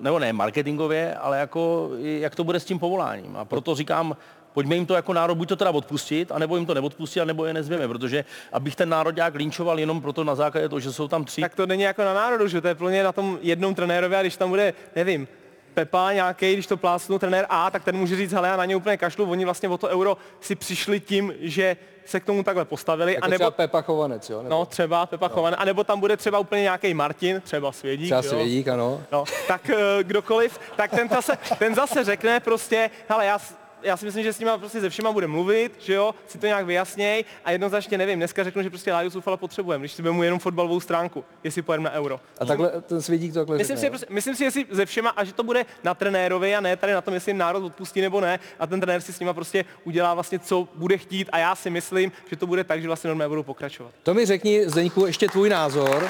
[0.00, 3.36] nebo ne marketingově, ale jako, jak to bude s tím povoláním.
[3.36, 4.16] A proto říkám,
[4.54, 7.54] pojďme jim to jako národ buď to teda odpustit, anebo jim to neodpustit, anebo je
[7.54, 11.24] nezvěme, protože abych ten národ nějak linčoval jenom proto na základě toho, že jsou tam
[11.24, 11.40] tři.
[11.40, 14.20] Tak to není jako na národu, že to je plně na tom jednom trenérovi a
[14.22, 15.28] když tam bude, nevím,
[15.74, 18.76] Pepa nějaký, když to plásnu trenér A, tak ten může říct, hele, já na ně
[18.76, 22.64] úplně kašlu, oni vlastně o to euro si přišli tím, že se k tomu takhle
[22.64, 24.42] postavili, Jako anebo třeba Pepa Chovanec, jo?
[24.42, 28.22] Nebo No, třeba Pepa Chovan, anebo tam bude třeba úplně nějaký Martin, třeba Svědík, třeba
[28.24, 28.30] jo?
[28.30, 29.02] Svědík, ano.
[29.12, 33.38] No, tak eh, kdokoliv, tak ten zase, ten zase řekne prostě, hele, já,
[33.84, 36.46] já si myslím, že s nima prostě se všema bude mluvit, že jo, si to
[36.46, 40.22] nějak vyjasněj a jednoznačně nevím, dneska řeknu, že prostě Lajus Ufala potřebujeme, když si mu
[40.22, 42.20] jenom fotbalovou stránku, jestli pojedeme na euro.
[42.40, 45.10] A takhle ten Svědík to takhle Myslím si, řekne, prostě, myslím si, jestli ze všema,
[45.10, 48.00] a že to bude na trenérovi a ne tady na tom, jestli jim národ odpustí
[48.00, 48.38] nebo ne.
[48.58, 51.28] A ten trenér si s nima prostě udělá vlastně, co bude chtít.
[51.32, 53.92] A já si myslím, že to bude tak, že vlastně normálně budou pokračovat.
[54.02, 56.08] To mi řekni, Zdeňku, ještě tvůj názor.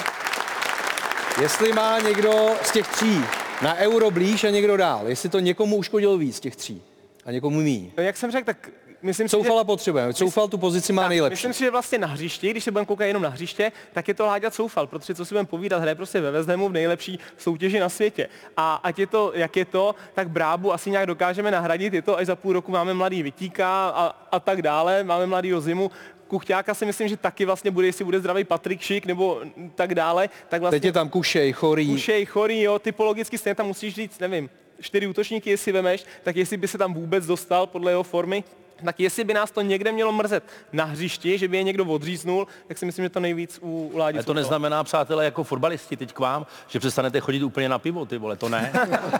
[1.41, 3.21] Jestli má někdo z těch tří
[3.61, 6.81] na euro blíž a někdo dál, jestli to někomu uškodilo víc z těch tří
[7.25, 7.91] a někomu míň.
[7.97, 8.69] No, jak jsem řekl, tak
[9.01, 9.65] myslím si, Soufala že...
[9.65, 10.13] potřebujeme.
[10.13, 11.33] Soufal tu pozici má Tak, nejlepší.
[11.33, 14.13] Myslím si, že vlastně na hřišti, když se budeme koukat jenom na hřiště, tak je
[14.13, 17.79] to Láďa Coufal, protože co si budeme povídat, hraje prostě ve Veznemu v nejlepší soutěži
[17.79, 18.29] na světě.
[18.57, 22.17] A ať je to, jak je to, tak Brábu asi nějak dokážeme nahradit, je to
[22.17, 25.91] až za půl roku máme mladý Vytíka a, a tak dále, máme mladý Zimu.
[26.27, 29.41] Kuchťáka si myslím, že taky vlastně bude, jestli bude zdravý Patrik Šik nebo
[29.75, 31.87] tak dále, tak vlastně Teď je tam Kušej, Chorý.
[31.87, 34.49] Kušej, chorý, jo, typologicky stejně tam musíš říct, nevím,
[34.81, 38.43] čtyři útočníky, jestli vemeš, tak jestli by se tam vůbec dostal podle jeho formy,
[38.85, 42.47] tak jestli by nás to někde mělo mrzet na hřišti, že by je někdo odříznul,
[42.67, 44.41] tak si myslím, že to nejvíc u, u Ládi Ale to Soutala.
[44.41, 48.35] neznamená, přátelé, jako fotbalisti teď k vám, že přestanete chodit úplně na pivo, ty vole,
[48.35, 48.71] to ne.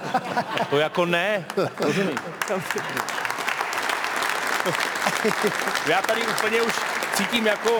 [0.69, 1.45] to jako ne,
[1.79, 2.15] rozumím.
[5.89, 6.73] Já tady úplně už
[7.15, 7.79] cítím jako,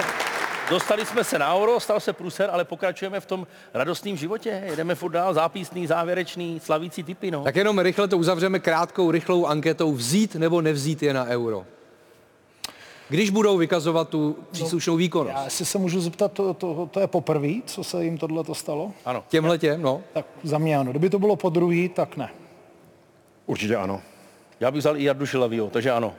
[0.70, 4.64] dostali jsme se na euro, stal se pruser, ale pokračujeme v tom radostném životě.
[4.66, 7.44] Jedeme furt dál, zápísný, závěrečný, slavící typy, no.
[7.44, 9.94] Tak jenom rychle to uzavřeme krátkou, rychlou anketou.
[9.94, 11.66] Vzít nebo nevzít je na euro?
[13.10, 15.38] Když budou vykazovat tu příslušnou výkonnost.
[15.38, 18.56] Já jestli se můžu zeptat, to, to, to je poprvé, co se jim tohle to
[18.56, 18.92] stalo?
[19.06, 19.24] Ano.
[19.28, 20.02] Těmhle těm, no.
[20.14, 20.92] Tak za mě ano.
[20.92, 22.30] Kdyby to bylo po druhý, tak ne.
[23.46, 24.02] určitě ano.
[24.60, 26.14] Já bych vzal i Jardu Šilavýho, takže ano.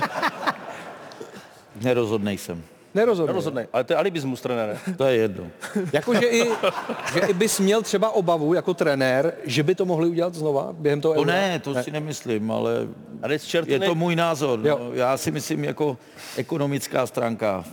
[1.80, 2.62] Nerozhodnej jsem.
[2.94, 3.26] Nerozhodně.
[3.32, 4.78] Nerozhodnej, ale to je alibismus, trenére.
[4.96, 5.44] To je jedno.
[5.92, 6.50] Jakože i,
[7.12, 11.00] že i bys měl třeba obavu jako trenér, že by to mohli udělat znova během
[11.00, 11.32] toho To eura?
[11.32, 12.88] ne, to si nemyslím, ale
[13.22, 14.60] Ale s čerty je ne- to můj názor.
[14.64, 14.78] Jo.
[14.82, 15.98] No, já si myslím, jako
[16.36, 17.64] ekonomická stránka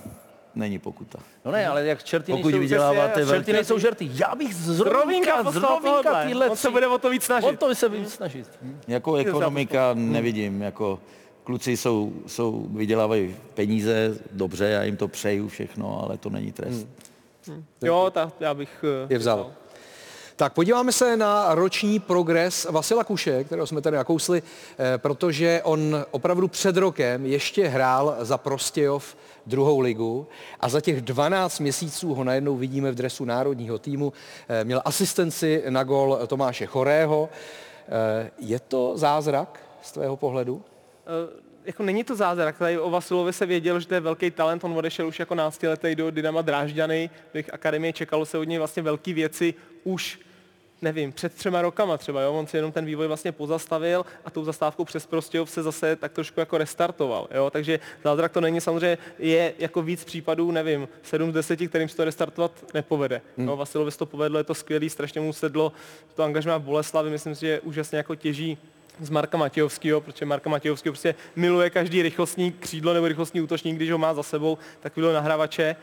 [0.56, 1.20] není pokuta.
[1.46, 4.10] No ne, ale jak čerty Pokud nejsou, vyděláváte čerty velké- nejsou žerty.
[4.14, 6.26] Já bych zrovínka, poslal zrovínka tohle.
[6.26, 7.48] tyhle On se bude o to víc snažit.
[7.48, 8.48] O to se víc snažit.
[8.88, 11.00] Jako ekonomika nevidím, jako
[11.48, 16.88] kluci jsou, jsou, vydělávají peníze, dobře, já jim to přeju všechno, ale to není trest.
[17.82, 18.84] Jo, tak já bych...
[19.04, 19.52] eh, je vzal.
[20.36, 26.06] Tak podíváme se na roční progres Vasila Kuše, kterého jsme tady nakousli, eh, protože on
[26.12, 30.28] opravdu před rokem ještě hrál za Prostějov druhou ligu
[30.60, 34.14] a za těch 12 měsíců ho najednou vidíme v dresu národního týmu.
[34.50, 37.30] Eh, Měl asistenci na gol Tomáše Chorého.
[38.40, 40.62] Je to zázrak z tvého pohledu?
[41.08, 42.58] Eh, jako není to zázrak.
[42.58, 45.96] Tady o Vasilovi se věděl, že to je velký talent, on odešel už jako náctiletý
[45.96, 50.20] do Dynama Drážďany, do jejich akademie, čekalo se od něj vlastně velké věci už
[50.82, 52.34] nevím, před třema rokama třeba, jo?
[52.34, 56.12] on si jenom ten vývoj vlastně pozastavil a tou zastávkou přes Prostějov se zase tak
[56.12, 57.50] trošku jako restartoval, jo?
[57.50, 61.98] takže zázrak to není, samozřejmě je jako víc případů, nevím, 7 z 10, kterým se
[61.98, 63.22] to restartovat nepovede.
[63.38, 63.48] Hmm.
[63.48, 63.58] Jo?
[63.58, 65.72] Vasilovi se to povedlo, je to skvělý, strašně mu sedlo
[66.16, 68.58] to angažmá v Boleslavi, myslím si, že úžasně jako těží
[69.00, 73.92] z Marka Matějovského, protože Marka Matějovského prostě miluje každý rychlostní křídlo nebo rychlostní útočník, když
[73.92, 75.76] ho má za sebou, takovýhle nahrávače,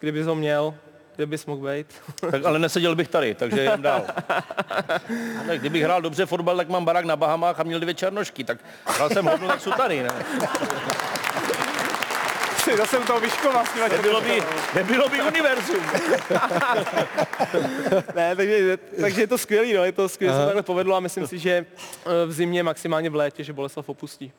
[0.00, 0.74] kdyby ho měl,
[1.16, 1.86] kde bys mohl být?
[2.30, 4.02] Tak, ale neseděl bych tady, takže jdem dál.
[5.46, 8.58] Tak, kdybych hrál dobře fotbal, tak mám barák na Bahamách a měl dvě černošky, tak
[8.86, 10.10] hrál jsem hodně, tak jsou tady, ne?
[12.76, 14.42] Zase u toho Vyškova s těma Nebylo by,
[14.74, 15.76] nebylo by univerzum.
[18.14, 21.00] ne, takže, takže je to skvělý, no, je to skvělé, se to takhle povedlo a
[21.00, 21.64] myslím si, že eh,
[22.26, 24.32] v zimě, maximálně v létě, že Boleslav opustí.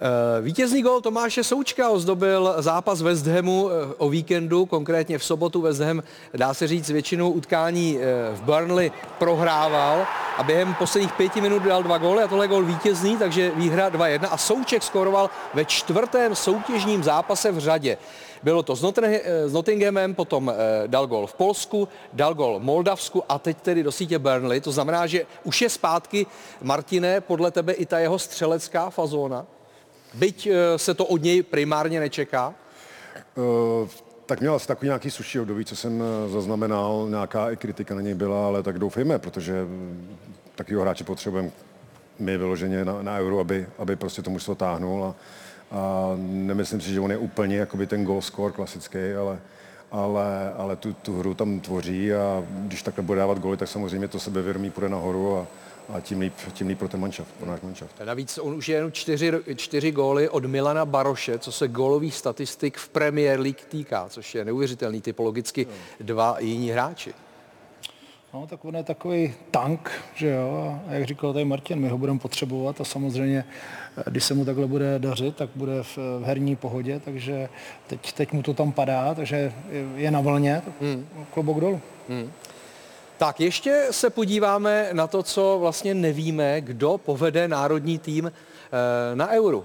[0.00, 5.60] Eh, Vítězný gol Tomáše Součka ozdobil zápas West Hamu eh, o víkendu, konkrétně v sobotu
[5.60, 6.02] West Ham,
[6.34, 10.06] dá se říct, většinou utkání eh, v Burnley prohrával
[10.36, 14.28] a během posledních pěti minut dal dva góly a tohle gol vítězný, takže výhra 2-1
[14.30, 17.98] a Souček skoroval ve čtvrtém soutěžním zápase v řadě.
[18.42, 18.92] Bylo to s
[19.52, 20.52] Nottinghamem, potom
[20.86, 24.60] dal gol v Polsku, dal gol v Moldavsku a teď tedy do sítě Burnley.
[24.60, 26.26] To znamená, že už je zpátky,
[26.62, 29.46] Martine, podle tebe i ta jeho střelecká fazóna?
[30.14, 32.54] Byť eh, se to od něj primárně nečeká?
[33.34, 33.88] Uh,
[34.26, 38.00] tak měl asi takový nějaký suší období, co jsem eh, zaznamenal, nějaká i kritika na
[38.00, 40.16] něj byla, ale tak doufejme, protože mm,
[40.54, 41.50] takového hráče potřebujeme
[42.18, 45.14] my vyloženě na, na euro, aby, aby prostě to mužstvo táhnul a,
[45.70, 49.38] a nemyslím si, že on je úplně jakoby ten goal score klasický, ale,
[49.90, 54.08] ale, ale tu, tu hru tam tvoří a když takhle bude dávat góly, tak samozřejmě
[54.08, 55.46] to sebevědomí půjde nahoru a,
[55.94, 58.00] a tím líp, tím líp pro ten manšaft, pro náš manšaft.
[58.04, 62.76] Navíc on už je jenom čtyři, čtyři góly od Milana Baroše, co se gólových statistik
[62.76, 65.66] v Premier League týká, což je neuvěřitelný, typologicky
[66.00, 67.14] dva jiní hráči.
[68.34, 71.98] No, tak on je takový tank, že jo, a jak říkal tady Martin, my ho
[71.98, 73.44] budeme potřebovat a samozřejmě,
[74.10, 77.48] když se mu takhle bude dařit, tak bude v, v herní pohodě, takže
[77.86, 79.52] teď, teď mu to tam padá, takže
[79.96, 81.06] je na vlně, tak hmm.
[81.34, 81.80] klobouk dolů.
[82.08, 82.32] Hmm.
[83.18, 89.28] Tak ještě se podíváme na to, co vlastně nevíme, kdo povede národní tým eh, na
[89.30, 89.64] Euro.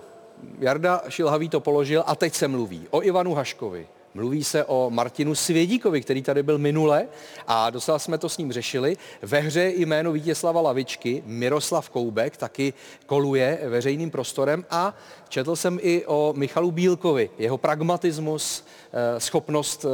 [0.59, 3.87] Jarda Šilhavý to položil a teď se mluví o Ivanu Haškovi.
[4.13, 7.07] Mluví se o Martinu Svědíkovi, který tady byl minule
[7.47, 8.97] a docela jsme to s ním řešili.
[9.21, 12.73] Ve hře jméno Vítězslava Lavičky, Miroslav Koubek taky
[13.05, 14.95] koluje veřejným prostorem a
[15.29, 19.89] četl jsem i o Michalu Bílkovi, jeho pragmatismus, eh, schopnost eh,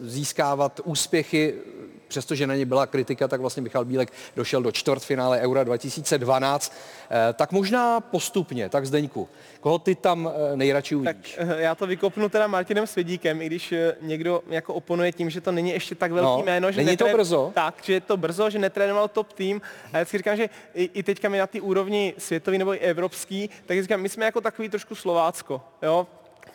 [0.00, 1.54] získávat úspěchy
[2.08, 6.72] přestože na ně byla kritika, tak vlastně Michal Bílek došel do čtvrtfinále Eura 2012.
[7.10, 9.28] Eh, tak možná postupně, tak Zdeňku,
[9.60, 11.34] koho ty tam eh, nejradši uvidíš?
[11.38, 15.40] Tak eh, já to vykopnu teda Martinem Svědíkem, i když někdo jako oponuje tím, že
[15.40, 16.72] to není ještě tak velký no, jméno.
[16.72, 17.10] Že není netré...
[17.10, 17.52] to brzo?
[17.54, 19.60] Tak, že je to brzo, že netrénoval top tým.
[19.92, 22.78] A já si říkám, že i, i teďka my na té úrovni světový nebo i
[22.78, 25.60] evropský, tak říkám, my jsme jako takový trošku Slovácko.
[25.82, 26.06] Jo?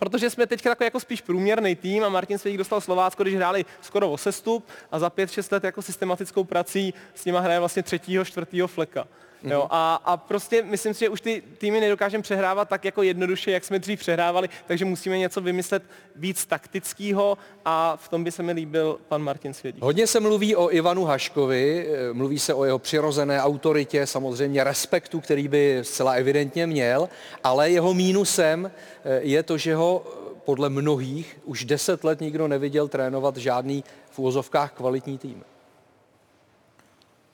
[0.04, 3.66] Protože jsme teď takový jako spíš průměrný tým a Martin Svědík dostal Slovácko, když hráli
[3.82, 7.84] skoro o sestup a za pět, šest let jako systematickou prací s nima hraje vlastně
[7.84, 9.08] třetího, čtvrtýho fleka.
[9.44, 9.68] Jo, mhm.
[9.72, 13.64] a, a prostě myslím si, že už ty týmy nedokážeme přehrávat tak jako jednoduše, jak
[13.64, 15.84] jsme dřív přehrávali, takže musíme něco vymyslet
[16.16, 19.84] víc taktického a v tom by se mi líbil pan Martin Svědík.
[19.84, 25.22] Hodně se mluví o Ivanu Haškovi, eh, mluví se o jeho přirozené autoritě, samozřejmě respektu,
[25.22, 27.10] který by zcela evidentně měl,
[27.44, 28.72] ale jeho mínusem
[29.04, 33.84] eh, je to, že ho eh, podle mnohých už deset let nikdo neviděl trénovat žádný
[34.12, 35.44] v úvozovkách kvalitní tým.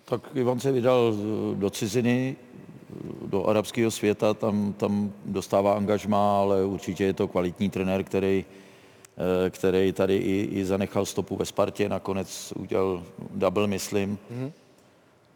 [0.10, 1.14] Tak Ivan se vydal
[1.54, 2.36] do ciziny,
[3.26, 8.46] do arabského světa, tam, tam dostává angažmá, ale určitě je to kvalitní trenér, který,
[9.46, 14.18] eh, který tady i, i zanechal stopu ve Spartě, nakonec udělal double, myslím.
[14.32, 14.52] Mm-hmm.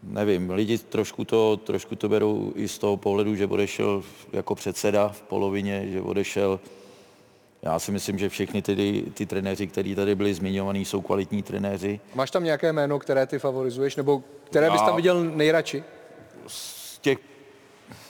[0.04, 5.10] Nevím, lidi trošku to, trošku to berou i z toho pohledu, že odešel jako předseda
[5.10, 6.60] v polovině, že odešel
[7.64, 12.00] já si myslím, že všechny ty, ty trenéři, kteří tady byli zmiňovaní, jsou kvalitní trenéři.
[12.16, 15.84] Máš tam nějaké jméno, které ty favorizuješ, nebo které bys tam viděl nejradši?
[16.48, 17.18] Z těch,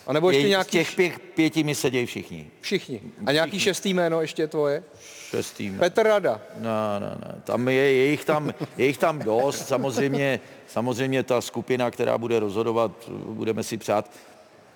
[0.07, 0.69] a nebo ještě nějaký...
[0.69, 2.51] Z těch pět, pěti mi sedějí všichni.
[2.61, 3.01] Všichni.
[3.25, 3.63] A nějaký všichni.
[3.63, 4.83] šestý jméno ještě tvoje?
[5.29, 5.71] Šestý.
[5.79, 6.41] Petr Rada.
[6.59, 7.41] No, no, no.
[7.43, 9.67] Tam je, je, jich tam, je jich tam dost.
[9.67, 14.11] Samozřejmě, samozřejmě ta skupina, která bude rozhodovat, budeme si přát.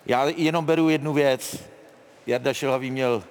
[0.06, 1.64] Já jenom beru jednu věc.
[2.28, 3.24] Jarda Šilhavý měl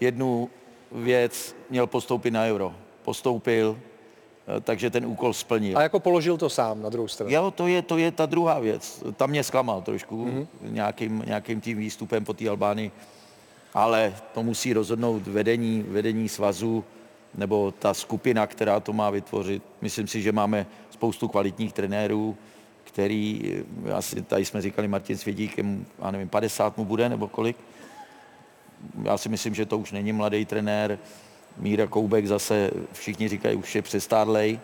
[0.00, 0.50] jednu
[0.94, 2.74] věc, měl postoupit na euro.
[3.02, 3.78] Postoupil,
[4.56, 5.78] eh, takže ten úkol splnil.
[5.78, 7.32] A jako položil to sám na druhou stranu.
[7.32, 9.02] Jo, to je, to je ta druhá věc.
[9.16, 10.46] Tam mě zklamal trošku mm-hmm.
[10.62, 12.90] nějakým, nějakým tím výstupem po té Albánii.
[13.74, 16.84] ale to musí rozhodnout vedení, vedení svazu
[17.34, 19.62] nebo ta skupina, která to má vytvořit.
[19.80, 22.36] Myslím si, že máme spoustu kvalitních trenérů,
[22.84, 23.52] který,
[23.94, 25.58] asi tady jsme říkali Martin Svědík,
[26.02, 27.56] já nevím, 50 mu bude nebo kolik.
[29.02, 30.98] Já si myslím, že to už není mladý trenér.
[31.56, 34.60] Míra Koubek zase, všichni říkají, už je přestárlej,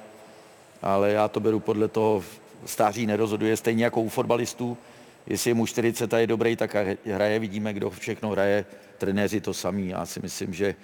[0.83, 2.25] ale já to beru podle toho,
[2.67, 4.79] stáří nerozhoduje, stejně jako u fotbalistů.
[5.27, 8.65] Jestli je mu 40 a je dobrý, tak hraje, vidíme, kdo všechno hraje,
[8.99, 9.89] trenéři to samý.
[9.89, 10.75] Já si myslím, že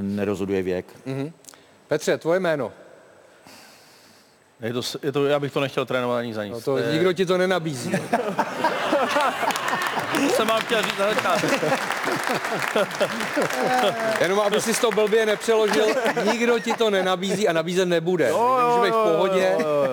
[0.00, 0.86] nerozhoduje věk.
[1.06, 1.32] Mm-hmm.
[1.88, 2.72] Petře, tvoje jméno?
[4.60, 6.54] Je to, je to, já bych to nechtěl trénovat ani za nic.
[6.54, 6.92] No to, je...
[6.92, 7.90] nikdo ti to nenabízí.
[10.12, 11.66] to jsem vám chtěl říct na začátku.
[14.20, 15.86] Jenom aby si to blbě nepřeložil,
[16.32, 18.28] nikdo ti to nenabízí a nabízet nebude.
[18.28, 19.84] Jo, jo, Můžeme v pohodě jo, jo,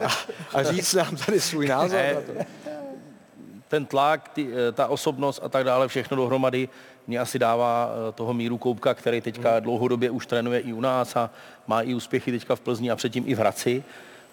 [0.00, 0.08] jo.
[0.54, 2.32] a říct nám tady svůj názor ne, na to.
[3.68, 6.68] Ten tlak, ty, ta osobnost a tak dále, všechno dohromady
[7.08, 11.16] mě asi dává eh, toho míru Koupka, který teďka dlouhodobě už trénuje i u nás
[11.16, 11.30] a
[11.66, 13.84] má i úspěchy teďka v Plzni a předtím i v Hradci.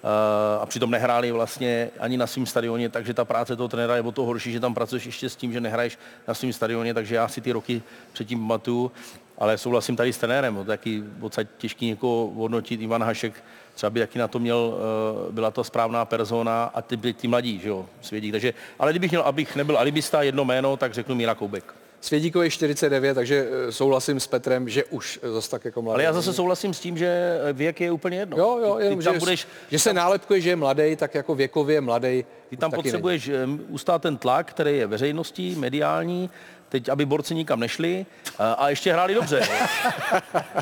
[0.05, 4.01] Eh, a přitom nehráli vlastně ani na svém stadioně, takže ta práce toho trenéra je
[4.01, 5.97] o to horší, že tam pracuješ ještě s tím, že nehraješ
[6.27, 7.81] na svém stadioně, takže já si ty roky
[8.13, 8.91] předtím pamatuju,
[9.37, 13.43] ale souhlasím tady s trenérem, taky odsaď těžký někoho hodnotit, Ivan Hašek
[13.73, 17.59] třeba by taky na to měl, eh, byla to správná persona a ty, ty mladí,
[17.59, 18.31] že jo, svědí.
[18.31, 21.84] Takže, ale kdybych měl, abych nebyl alibista, jedno jméno, tak řeknu Míra Koubek.
[22.01, 25.95] Svědíkovi 49, takže eh, souhlasím s Petrem, že už zase tak jako mladý.
[25.95, 28.37] Ale já zase souhlasím s tím, že věk je úplně jedno.
[28.37, 32.25] Jo, jo, jenom, že, budeš, že se nálepkuje, že je mladý, tak jako věkově mladý.
[32.49, 33.59] Ty tam potřebuješ není.
[33.69, 36.29] ustát ten tlak, který je veřejností, mediální,
[36.75, 38.05] teď, aby borci nikam nešli
[38.39, 39.41] a, a ještě hráli dobře.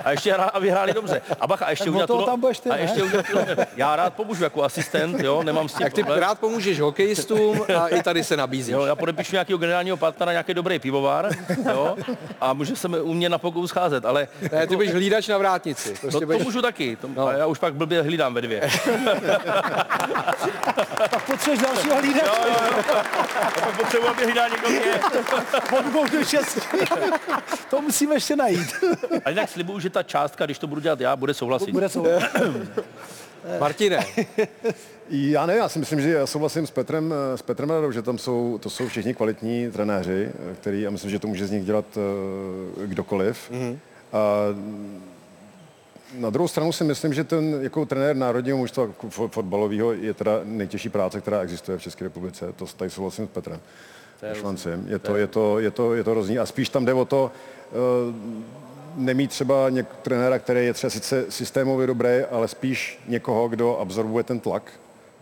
[0.03, 1.21] a ještě hra, aby hráli dobře.
[1.39, 3.25] A bacha, a ještě udělat to, tam budeš ty, a ještě udělat
[3.75, 6.21] Já rád pomůžu jako asistent, jo, nemám s tím Jak ty problém.
[6.21, 8.71] rád pomůžeš hokejistům a i tady se nabízí.
[8.71, 11.29] Jo, já podepíšu nějakého generálního partnera, nějaký dobrý pivovar,
[11.65, 11.95] jo,
[12.41, 14.27] a může se u mě na pokou scházet, ale...
[14.41, 15.93] Ne, jako, ty budeš hlídač na vrátnici.
[16.01, 16.41] Prostě no, budeš...
[16.41, 17.31] to můžu taky, to, no.
[17.31, 18.69] já už pak blbě hlídám ve dvě.
[21.09, 22.25] tak potřebuješ dalšího hlídače.
[22.25, 22.55] Jo, jo,
[22.87, 23.03] jo.
[23.77, 24.99] Potřebuji, aby hlídal někdo mě.
[26.03, 26.61] Od dvou do šesti.
[27.69, 28.73] to musíme ještě najít.
[29.25, 31.71] A jinak slibuju, že ta částka, když to budu dělat já, bude souhlasit.
[31.71, 32.29] Bude souhlasit.
[33.59, 34.05] Martine.
[35.09, 38.17] Já ne, já si myslím, že já souhlasím s Petrem, s Petrem Radou, že tam
[38.17, 40.31] jsou, to jsou všichni kvalitní trenéři,
[40.61, 41.85] který, a myslím, že to může z nich dělat
[42.77, 43.51] uh, kdokoliv.
[43.51, 43.77] Mm-hmm.
[44.13, 44.19] A
[46.13, 48.87] na druhou stranu si myslím, že ten jako trenér národního mužstva
[49.27, 52.53] fotbalového je teda nejtěžší práce, která existuje v České republice.
[52.55, 53.59] To tady souhlasím s Petrem.
[54.33, 54.85] Švancem.
[54.87, 56.39] Je to, je, to, je, to, je to rozní.
[56.39, 57.31] A spíš tam jde o to,
[57.71, 58.15] uh,
[58.95, 64.23] nemít třeba něk, trenéra, který je třeba sice systémově dobrý, ale spíš někoho, kdo absorbuje
[64.23, 64.71] ten tlak,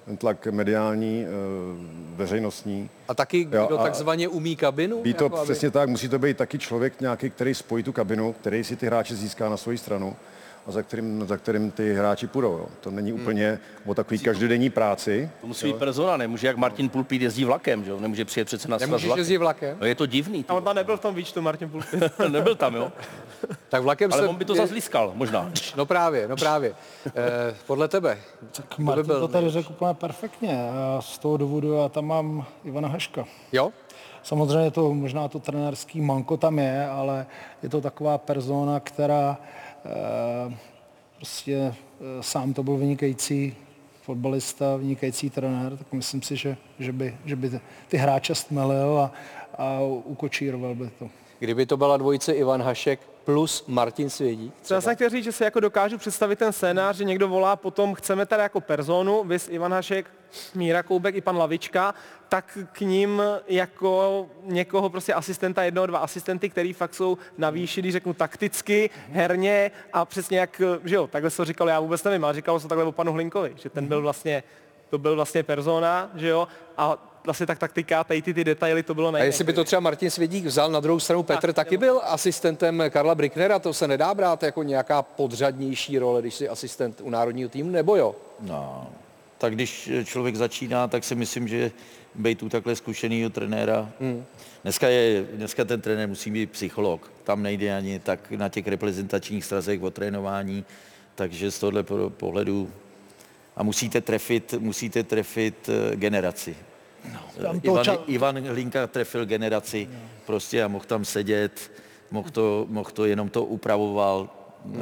[0.05, 2.89] ten tlak mediální, uh, veřejnostní.
[3.07, 5.01] A taky, kdo jo, a takzvaně umí kabinu?
[5.01, 5.73] Být to jako přesně aby...
[5.73, 9.15] tak, musí to být taky člověk nějaký, který spojí tu kabinu, který si ty hráče
[9.15, 10.15] získá na svoji stranu
[10.67, 12.51] a za kterým, za kterým ty hráči půjdou.
[12.51, 12.65] Jo.
[12.81, 13.21] To není hmm.
[13.21, 15.29] úplně o takový každodenní práci.
[15.41, 17.93] To musí být persona, nemůže jak Martin Pulpít jezdí vlakem, že?
[17.99, 19.19] nemůže přijet přece na Nemůžeš vlakem.
[19.19, 19.77] jezdit vlakem?
[19.79, 20.45] No je to divný.
[20.47, 22.03] A on tam nebyl v tom výčtu, Martin Pulpít.
[22.29, 22.91] nebyl tam, jo.
[23.69, 24.27] tak vlakem Ale se...
[24.27, 24.67] on by to je...
[24.67, 25.51] zase možná.
[25.75, 26.73] No právě, no právě.
[27.05, 27.11] Eh,
[27.67, 28.17] podle tebe.
[28.51, 29.19] Tak Martin byl...
[29.19, 30.69] to tady řekl úplně perfektně.
[30.71, 33.25] A z toho důvodu já tam mám Ivana Haška.
[33.51, 33.71] Jo?
[34.23, 37.25] Samozřejmě to možná to trenérský manko tam je, ale
[37.63, 39.37] je to taková persona, která
[41.17, 41.73] prostě eh,
[42.21, 43.55] sám to byl vynikající
[44.01, 49.11] fotbalista, vynikající trenér, tak myslím si, že, že, by, že by ty hráče stmelil a,
[49.57, 51.09] a ukočíroval by to.
[51.39, 54.51] Kdyby to byla dvojice Ivan Hašek plus Martin Svědí.
[54.61, 57.95] Třeba jsem chtěl říct, že si jako dokážu představit ten scénář, že někdo volá potom,
[57.95, 60.05] chceme tady jako personu, vys Ivan Hašek,
[60.55, 61.93] Míra Koubek i pan Lavička,
[62.29, 67.81] tak k ním jako někoho prostě asistenta, jednoho, dva asistenty, který fakt jsou na výši,
[67.81, 72.03] když řeknu takticky, herně a přesně jak, že jo, takhle se to říkalo, já vůbec
[72.03, 74.43] nevím, ale říkalo se takhle o panu Hlinkovi, že ten byl vlastně,
[74.89, 76.47] to byl vlastně persona, že jo,
[76.77, 79.23] a vlastně tak taktika, tady ty, ty detaily, to bylo nejde.
[79.23, 82.01] A jestli by to třeba Martin Svědík vzal na druhou stranu, Petr tak, taky byl
[82.03, 87.09] asistentem Karla Bricknera, to se nedá brát jako nějaká podřadnější role, když jsi asistent u
[87.09, 88.15] národního týmu, nebo jo?
[88.39, 88.87] No,
[89.37, 91.71] tak když člověk začíná, tak si myslím, že
[92.15, 93.89] být tu takhle zkušenýho trenéra.
[93.99, 94.25] Hmm.
[94.63, 97.11] Dneska, je, dneska ten trenér musí být psycholog.
[97.23, 100.65] Tam nejde ani tak na těch reprezentačních strazech o trénování,
[101.15, 102.69] takže z tohle pohledu
[103.55, 106.55] a musíte trefit, musíte trefit eh, generaci.
[107.13, 107.97] No, Ivan, ča...
[108.07, 109.99] Ivan Hlinka trefil generaci no.
[110.25, 111.71] prostě a mohl tam sedět,
[112.11, 114.29] mohl to, mohl to jenom to upravoval.
[114.65, 114.75] Hmm.
[114.75, 114.81] Uh,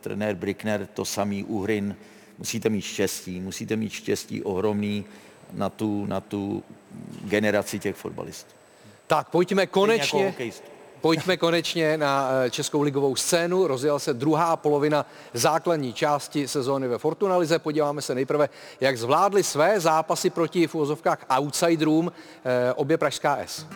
[0.00, 1.96] trenér Brickner to samý, Uhrin.
[2.38, 5.04] Musíte mít štěstí, musíte mít štěstí ohromný
[5.52, 6.62] na tu, na tu
[7.24, 8.50] generaci těch fotbalistů.
[9.06, 10.34] Tak pojďme konečně,
[11.00, 13.66] Pojďme konečně na eh, českou ligovou scénu.
[13.66, 17.58] Rozjela se druhá polovina základní části sezóny ve Fortuna Lize.
[17.58, 18.48] Podíváme se nejprve,
[18.80, 22.12] jak zvládli své zápasy proti v úvozovkách outsiderům
[22.44, 23.66] eh, obě Pražská S.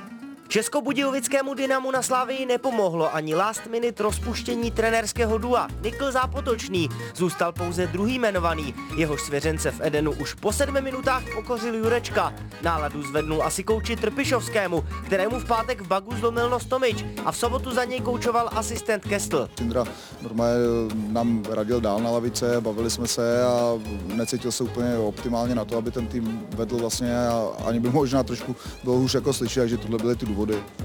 [0.51, 5.68] Českobudějovickému Dynamu na Slávii nepomohlo ani last minute rozpuštění trenérského dua.
[5.82, 8.74] Nikl Zápotočný zůstal pouze druhý jmenovaný.
[8.96, 12.34] Jehož svěřence v Edenu už po sedmi minutách pokořil Jurečka.
[12.62, 17.36] Náladu zvednul asi kouči Trpišovskému, kterému v pátek v Bagu zlomil nos Tomič a v
[17.36, 19.48] sobotu za něj koučoval asistent Kestl.
[19.59, 19.84] Cindra
[20.22, 20.64] normálně
[21.09, 23.78] nám radil dál na lavice, bavili jsme se a
[24.14, 28.22] necítil se úplně optimálně na to, aby ten tým vedl vlastně a ani by možná
[28.22, 30.39] trošku bylo hůř jako slyšet, že tohle byly ty důvody.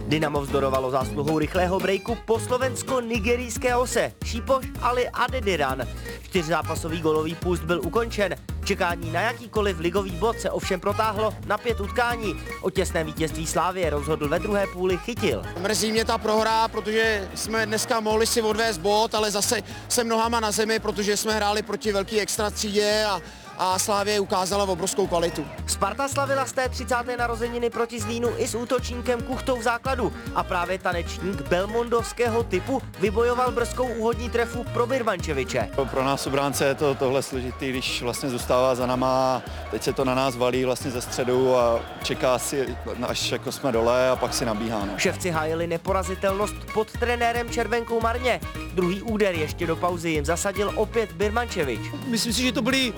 [0.08, 4.14] Dynamo vzdorovalo zásluhou rychlého breaku po slovensko-nigerijské ose.
[4.26, 5.88] Šípoš Ali Adediran.
[6.24, 8.36] Čtyřzápasový golový půst byl ukončen.
[8.66, 12.36] Čekání na jakýkoliv ligový bod se ovšem protáhlo na pět utkání.
[12.62, 15.44] O těsném vítězství Slávie rozhodl ve druhé půli chytil.
[15.60, 20.40] Mrzí mě ta prohra, protože jsme dneska mohli si odvést bod, ale zase jsem nohama
[20.40, 23.22] na zemi, protože jsme hráli proti velký extra třídě a,
[23.58, 25.46] a Slávě ukázala obrovskou kvalitu.
[25.68, 26.96] Sparta slavila z té 30.
[27.18, 33.52] narozeniny proti Zlínu i s útočníkem Kuchtou v základu a právě tanečník belmondovského typu vybojoval
[33.52, 35.70] brzkou úhodní trefu pro Birmančeviče.
[35.92, 39.42] Pro nás obránce je to tohle složitý, když vlastně zůstává za náma,
[39.72, 42.78] teď se to na nás valí vlastně ze středu a čeká si,
[43.08, 44.86] až jako jsme dole a pak si nabíhá.
[44.86, 44.94] No.
[44.98, 48.40] Ševci hájili neporazitelnost pod trenérem Červenkou Marně.
[48.74, 51.80] Druhý úder ještě do pauzy jim zasadil opět Birmančevič.
[52.08, 52.94] Myslím si, že to byly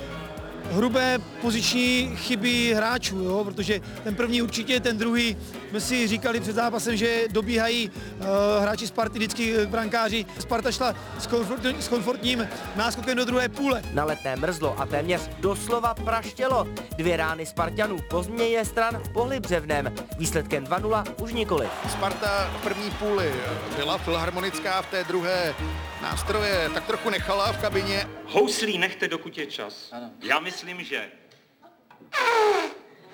[0.72, 3.44] hrubé poziční chyby hráčů, jo?
[3.44, 5.38] protože ten první určitě, ten druhý,
[5.70, 8.26] jsme si říkali před zápasem, že dobíhají uh,
[8.62, 10.26] hráči Sparty vždycky k brankáři.
[10.40, 13.82] Sparta šla s, komfort, s komfortním náskokem do druhé půle.
[13.94, 16.68] Na letné mrzlo a téměř doslova praštělo.
[16.98, 19.94] Dvě rány Spartanů po změně stran pohly břevnem.
[20.18, 21.68] Výsledkem 2-0 už nikoli.
[21.90, 23.34] Sparta v první půli
[23.76, 25.56] byla filharmonická, v té druhé
[26.02, 28.08] nástroje tak trochu nechala v kabině.
[28.26, 29.90] Houslí nechte, dokud je čas.
[29.92, 30.10] Ano.
[30.22, 31.12] Já myslím, že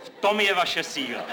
[0.03, 1.23] v tom je vaše síla.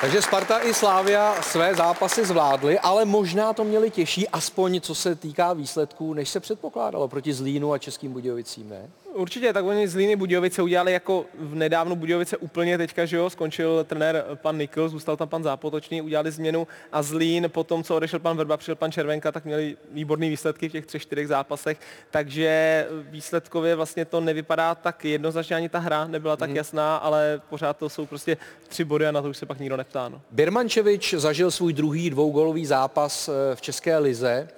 [0.00, 5.14] Takže Sparta i Slávia své zápasy zvládly, ale možná to měli těžší, aspoň co se
[5.14, 8.90] týká výsledků, než se předpokládalo proti Zlínu a Českým Budějovicím, ne?
[9.14, 13.30] Určitě, tak oni z Líny Budějovice udělali jako v nedávno Budějovice úplně teďka, že jo,
[13.30, 17.96] skončil trenér pan Nikl, zůstal tam pan Zápotočný, udělali změnu a Zlín po tom, co
[17.96, 21.78] odešel pan Verba, přišel pan Červenka, tak měli výborné výsledky v těch třech, čtyřech zápasech,
[22.10, 26.56] takže výsledkově vlastně to nevypadá tak jednoznačně, ani ta hra nebyla tak Mhm.
[26.56, 28.36] jasná, ale pořád to jsou prostě
[28.68, 30.08] tři body a na to už se pak nikdo neptá.
[30.08, 30.20] No.
[30.30, 34.48] Birmančevič zažil svůj druhý dvougólový zápas eh, v České lize.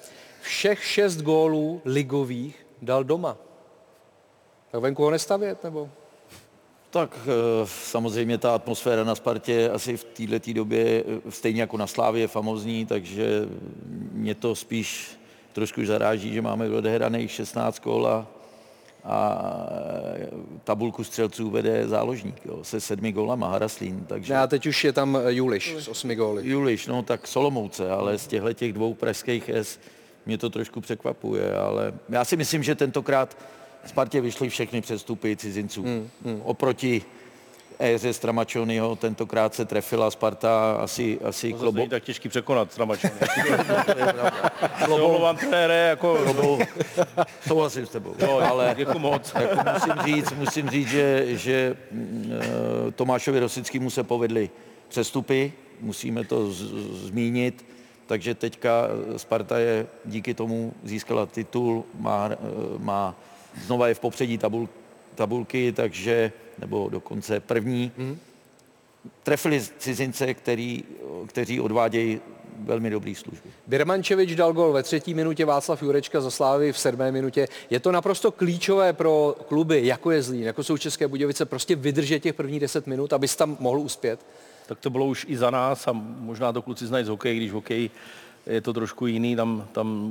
[0.43, 3.37] Všech šest gólů ligových dal doma.
[4.73, 5.91] Tak venku ho nestavět, nebo?
[6.91, 11.87] Tak eh, samozřejmě ta atmosféra na Spartě asi v této době eh, stejně jako na
[11.87, 13.49] Slávě je famozní, takže
[14.13, 15.19] mě to spíš
[15.53, 18.27] trošku zaráží, že máme odehraných 16 kol a,
[19.05, 19.39] a
[20.15, 20.29] eh,
[20.65, 24.05] tabulku střelců vede záložník jo, se sedmi gólama Haraslín.
[24.09, 24.35] Takže...
[24.35, 26.49] Ne, a teď už je tam Juliš s osmi góly.
[26.49, 29.79] Juliš, no tak Solomouce, ale z těchto těch dvou pražských S
[30.27, 33.37] mě to trošku překvapuje, ale já si myslím, že tentokrát
[33.87, 35.83] Spartě vyšly všechny přestupy cizinců.
[35.83, 36.41] Hmm, hmm.
[36.45, 37.03] Oproti
[37.79, 41.79] éře Stramačonyho tentokrát se trefila Sparta asi, asi To klobo...
[41.79, 43.13] není tak těžký překonat Stramačony.
[44.91, 46.17] Omlouvám trenére, jako...
[46.25, 46.59] Klobou.
[47.49, 48.15] Souhlasím s tebou.
[48.19, 49.33] Jo, ale děkuji moc.
[49.41, 52.33] Jako musím říct, musím říct, že, že mm,
[52.89, 54.51] eh, Tomášovi Rosickému se povedly
[54.89, 57.65] přestupy, musíme to z, z- zmínit,
[58.07, 62.37] takže teďka Sparta je díky tomu získala titul, má, eh,
[62.79, 63.15] má
[63.67, 64.69] znova je v popředí tabul,
[65.15, 67.93] tabulky, takže, nebo dokonce první.
[67.97, 68.19] Mhm.
[69.23, 70.85] Trefili cizince, který,
[71.27, 72.21] kteří odvádějí
[72.59, 73.51] velmi dobrý služby.
[73.67, 77.49] Birmančevič dal gol ve třetí minutě, Václav Jurečka za Slávy v sedmé minutě.
[77.71, 82.21] Je to naprosto klíčové pro kluby, jako je Zlín, jako jsou České Budějovice, prostě vydržet
[82.21, 84.21] těch prvních 10 minut, abys tam mohl uspět.
[84.67, 87.51] Tak to bylo už i za nás a možná to kluci znají z hokeje, když
[87.51, 87.91] v hokeji
[88.47, 90.11] je to trošku jiný, tam, tam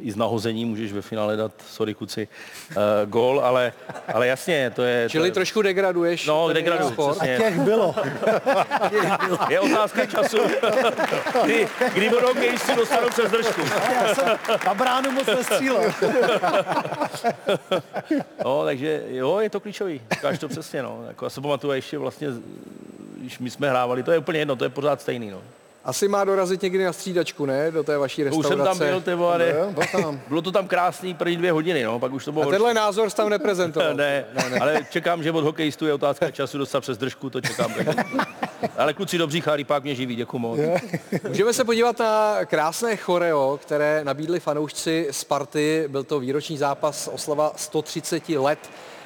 [0.00, 2.28] i z nahození můžeš ve finále dát, sorry kuci,
[2.70, 3.72] uh, gól, ale,
[4.14, 5.08] ale jasně, to je...
[5.10, 7.38] Čili to, trošku degraduješ No, degraduju, přesně.
[7.38, 7.94] Těch bylo.
[9.50, 10.38] Je otázka času,
[11.44, 13.60] kdy, kdy budou hokejisti dostanou přes držku.
[13.94, 15.92] Já jsem na bránu moc nestřílel.
[18.44, 21.04] No, takže jo, je to klíčový, říkáš to přesně, no.
[21.08, 22.28] Jako já se pamatuju ještě vlastně,
[23.16, 25.42] když my jsme hrávali, to je úplně jedno, to je pořád stejný, no.
[25.84, 27.70] Asi má dorazit někdy na střídačku, ne?
[27.70, 28.78] Do té vaší To už restaurace.
[28.78, 29.54] jsem tam byl, ty vole,
[30.28, 33.10] Bylo to tam krásný první dvě hodiny, no, pak už to bylo A tenhle názor
[33.10, 33.94] jsi tam neprezentoval.
[33.94, 34.24] ne,
[34.60, 37.74] ale čekám, že od hokejistů je otázka času dostat přes držku, to čekám.
[38.76, 40.60] ale kluci dobří pak mě živí, děkuji moc.
[41.28, 45.84] Můžeme se podívat na krásné choreo, které nabídli fanoušci Sparty.
[45.88, 48.58] Byl to výroční zápas oslava 130 let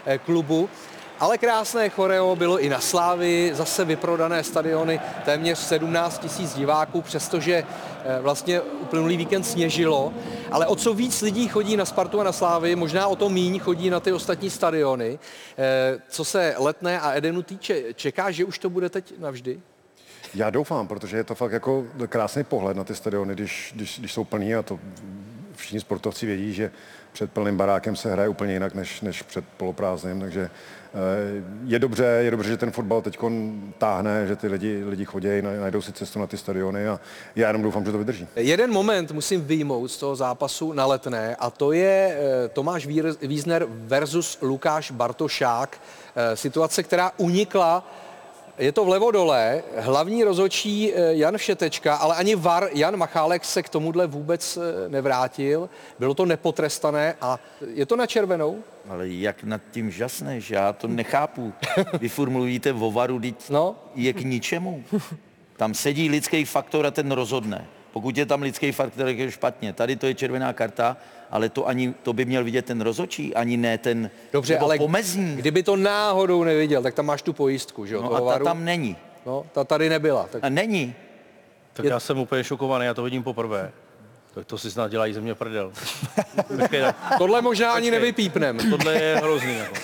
[0.06, 0.68] eh, klubu.
[1.20, 7.54] Ale krásné choreo bylo i na Slávy, zase vyprodané stadiony, téměř 17 tisíc diváků, přestože
[8.04, 10.12] eh, vlastně uplynulý víkend sněžilo.
[10.50, 13.58] Ale o co víc lidí chodí na Spartu a na Slávy, možná o to míň
[13.58, 15.18] chodí na ty ostatní stadiony.
[15.58, 19.60] Eh, Co se Letné a Edenu týče, čeká, že už to bude teď navždy?
[20.34, 24.12] Já doufám, protože je to fakt jako krásný pohled na ty stadiony, když, když, když
[24.12, 24.78] jsou plný a to
[25.64, 26.70] všichni sportovci vědí, že
[27.12, 30.98] před plným barákem se hraje úplně jinak než, než před poloprázdným, takže eh,
[31.64, 33.18] je dobře, je dobře, že ten fotbal teď
[33.78, 35.28] táhne, že ty lidi, lidi chodí,
[35.60, 37.00] najdou si cestu na ty stadiony a
[37.36, 38.26] já jenom doufám, že to vydrží.
[38.36, 42.86] Jeden moment musím vyjmout z toho zápasu na letné a to je eh, Tomáš
[43.22, 45.80] Vízner versus Lukáš Bartošák.
[46.16, 47.84] Eh, Situace, která unikla
[48.58, 53.62] je to vlevo dole, hlavní rozhodčí eh, Jan Všetečka, ale ani VAR Jan Machálek se
[53.62, 55.68] k tomuhle vůbec eh, nevrátil.
[55.98, 57.38] Bylo to nepotrestané a
[57.74, 58.58] je to na červenou?
[58.88, 60.50] Ale jak nad tím žasneš?
[60.50, 61.52] Já to nechápu.
[62.00, 63.76] Vy furt mluvíte o varu, teď no.
[63.94, 64.84] je k ničemu.
[65.56, 67.66] Tam sedí lidský faktor a ten rozhodne.
[67.92, 69.72] Pokud je tam lidský faktor, tak je špatně.
[69.72, 70.96] Tady to je červená karta,
[71.34, 75.36] ale to ani, to by měl vidět ten rozočí, ani ne ten Dobře, ale pomezní.
[75.36, 78.02] kdyby to náhodou neviděl, tak tam máš tu pojistku, že jo?
[78.02, 78.44] No a ta varu.
[78.44, 78.96] tam není.
[79.26, 80.28] No, ta tady nebyla.
[80.32, 80.44] Tak...
[80.44, 80.94] A není.
[81.72, 83.72] Tak já jsem úplně šokovaný, já to vidím poprvé.
[84.34, 85.72] Tak to si snad dělají ze mě prdel.
[87.18, 88.58] Tohle možná ani nevypípnem.
[88.70, 89.56] Tohle je hrozný.
[89.56, 89.74] Jako.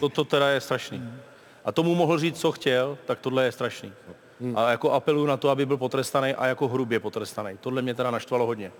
[0.00, 1.10] To, to teda je strašný.
[1.64, 3.92] A tomu mohl říct, co chtěl, tak tohle je strašný.
[4.54, 7.58] A jako apeluju na to, aby byl potrestaný a jako hrubě potrestaný.
[7.60, 8.72] Tohle mě teda naštvalo hodně.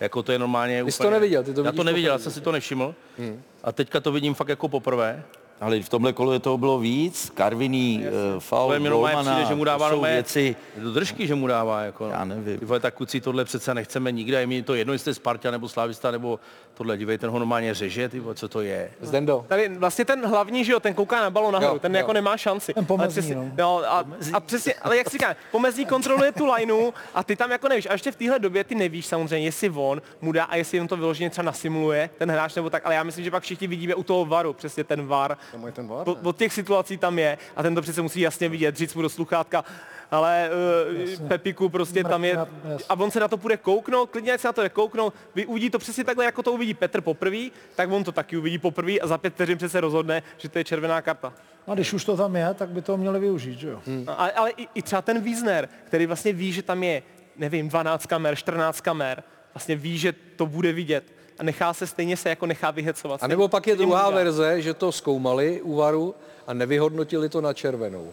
[0.00, 1.06] Jako to je normálně Ty jsi úplně...
[1.06, 2.94] to neviděl, ty to Já vidíš to neviděl, já jsem si to nevšiml.
[3.64, 5.22] A teďka to vidím fakt jako poprvé.
[5.60, 7.30] Ale v tomhle kole toho bylo víc.
[7.34, 10.56] Karviný, uh, faul, To je mi normálně golmana, přijde, že mu dává to věci.
[10.76, 11.82] do držky, že mu dává.
[11.82, 12.58] Jako, Já nevím.
[12.58, 15.50] Ty vole, tak kluci, tohle přece nechceme nikde, je mi to jedno, jestli jste Sparta
[15.50, 16.40] nebo Slávista, nebo
[16.74, 18.90] tohle, dívej, ten ho normálně řeže, ty vole, co to je.
[19.00, 19.44] Zdendo.
[19.48, 21.98] Tady vlastně ten hlavní, že jo, ten kouká na balon nahoru, Jo, ten jo.
[21.98, 22.74] jako nemá šanci.
[22.74, 23.50] Ten pomezní, Ale přesně, no.
[23.58, 27.50] jo, a, a, přesně, ale jak si říká, pomezní kontroluje tu lineu a ty tam
[27.50, 27.86] jako nevíš.
[27.86, 30.88] A ještě v téhle době ty nevíš samozřejmě, jestli on mu dá a jestli on
[30.88, 33.94] to vyloženě třeba nasimuluje, ten hráč nebo tak, ale já myslím, že pak všichni vidíme
[33.94, 35.36] u toho varu, přesně ten var.
[35.52, 38.20] Tam je ten var, Po- Od těch situací tam je a ten to přece musí
[38.20, 39.64] jasně vidět, říct mu do sluchátka,
[40.10, 40.50] ale
[41.20, 42.38] uh, Pepiku prostě tam je
[42.88, 45.70] a on se na to půjde kouknout, klidně se na to jde kouknout, vy uvidí
[45.70, 47.38] to přesně takhle, jako to uvidí Petr poprvé,
[47.74, 50.64] tak on to taky uvidí poprvé a za pět vteřin přece rozhodne, že to je
[50.64, 51.32] červená karta.
[51.66, 53.82] A když už to tam je, tak by to měli využít, že jo?
[53.86, 54.04] Hmm.
[54.16, 57.02] Ale, ale i, i třeba ten Wiesner, který vlastně ví, že tam je,
[57.36, 59.22] nevím, 12 kamer, 14 kamer,
[59.54, 61.04] vlastně ví, že to bude vidět
[61.44, 63.22] nechá se stejně se jako nechá vyhecovat.
[63.22, 66.14] A nebo pak je druhá verze, že to zkoumali u varu
[66.46, 68.12] a nevyhodnotili to na červenou.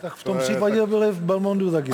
[0.00, 1.92] Tak v tom případě byli v Belmondu taky.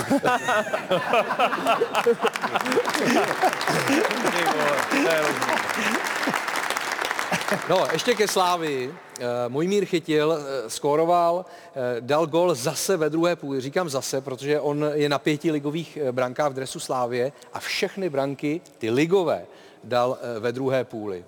[7.69, 8.93] No, ještě ke Slávi.
[9.47, 13.61] Mojmír chytil, eh, skóroval, eh, dal gol zase ve druhé půli.
[13.61, 18.09] Říkám zase, protože on je na pěti ligových eh, brankách v dresu Slávě a všechny
[18.09, 19.45] branky, ty ligové,
[19.83, 21.25] dal eh, ve druhé půli.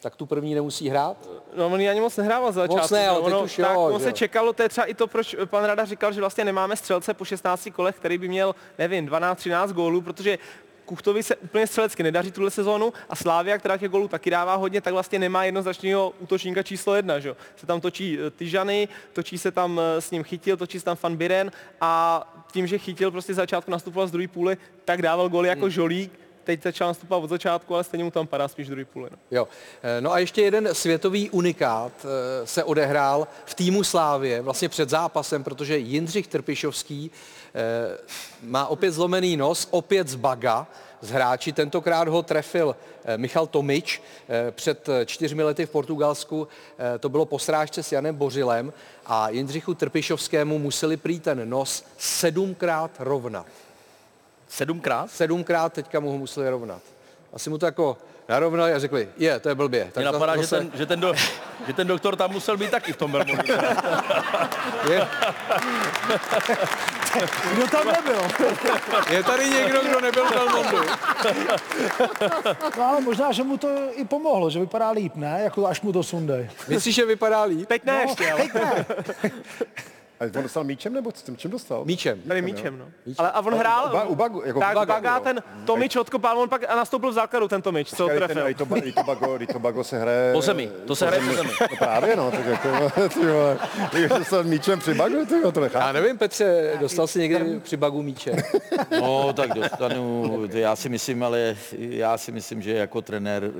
[0.00, 1.16] Tak tu první nemusí hrát?
[1.56, 2.94] No, on ji ani moc nehrával za Moc začátku.
[2.94, 4.12] ne, ale ono, teď už jo, tak, on že se jo.
[4.12, 7.24] čekalo, to je třeba i to, proč pan Rada říkal, že vlastně nemáme střelce po
[7.24, 10.38] 16 kolech, který by měl, nevím, 12-13 gólů, protože
[10.84, 14.80] Kuchtovi se úplně střelecky nedaří tuhle sezónu a Slávia, která těch gólů taky dává hodně,
[14.80, 17.28] tak vlastně nemá jednoznačného útočníka číslo jedna, že?
[17.28, 17.36] jo.
[17.56, 20.96] Se tam točí eh, Tyžany, točí se tam eh, s ním Chytil, točí se tam
[21.02, 22.22] Van Biren a
[22.52, 26.62] tím, že Chytil prostě začátku nastupoval z druhé půly, tak dával góly jako žolík, teď
[26.62, 29.10] začal nastupovat od začátku, ale stejně mu tam padá spíš druhý půli.
[29.10, 29.18] No.
[29.30, 29.48] Jo.
[29.82, 34.88] Eh, No a ještě jeden světový unikát eh, se odehrál v týmu Slávě, vlastně před
[34.88, 37.10] zápasem, protože Jindřich Trpišovský
[37.54, 37.98] eh,
[38.42, 40.66] má opět zlomený nos, opět z baga
[41.00, 41.52] z hráči.
[41.52, 42.76] Tentokrát ho trefil
[43.16, 44.02] Michal Tomič
[44.50, 46.48] před čtyřmi lety v Portugalsku.
[47.00, 48.72] To bylo po srážce s Janem Bořilem
[49.06, 53.46] a Jindřichu Trpišovskému museli prý ten nos sedmkrát rovnat.
[54.56, 55.10] Sedmkrát?
[55.10, 56.82] Sedmkrát teďka mu ho museli rovnat.
[57.32, 57.96] Asi mu to jako
[58.28, 59.90] narovnali a řekli, je, to je blbě.
[59.96, 61.14] Mě napadá, že zase- ten, že, ten do,
[61.66, 63.52] že ten doktor tam musel být taky v tom Belmontu.
[64.90, 65.08] Je,
[67.54, 68.20] Kdo tam nebyl?
[69.10, 70.76] je tady někdo, kdo nebyl v Belmontu.
[72.78, 75.40] No ale možná, že mu to i pomohlo, že vypadá líp, ne?
[75.44, 76.50] Jako až mu to sundej.
[76.68, 77.68] Myslíš, že vypadá líp?
[77.68, 78.48] Teď ne ještě, ale.
[80.22, 81.84] A on dostal míčem nebo s tím čím dostal?
[81.84, 82.20] Míčem.
[82.28, 82.84] Tady míčem, no.
[83.18, 86.38] Ale a on hrál, u Ba- u Bagu- jako tak Baga, Baga, ten Tomič odkopal,
[86.38, 88.28] on pak nastoupil v základu ten Tomič, co trefil.
[88.42, 90.32] ten- i to, ba- i to, bago, i to bago se hraje...
[90.32, 91.50] Po zemi, to se hraje po zemi.
[91.60, 92.68] No právě no, tak jako,
[93.08, 93.58] ty vole,
[93.92, 95.86] když dostal míčem při bagu, ty to nechápu.
[95.86, 98.32] Já nevím, Petře, dostal jsi někdy při bagu míče?
[99.00, 103.50] No, tak dostanu, já si myslím, ale já si myslím, že jako trenér eh,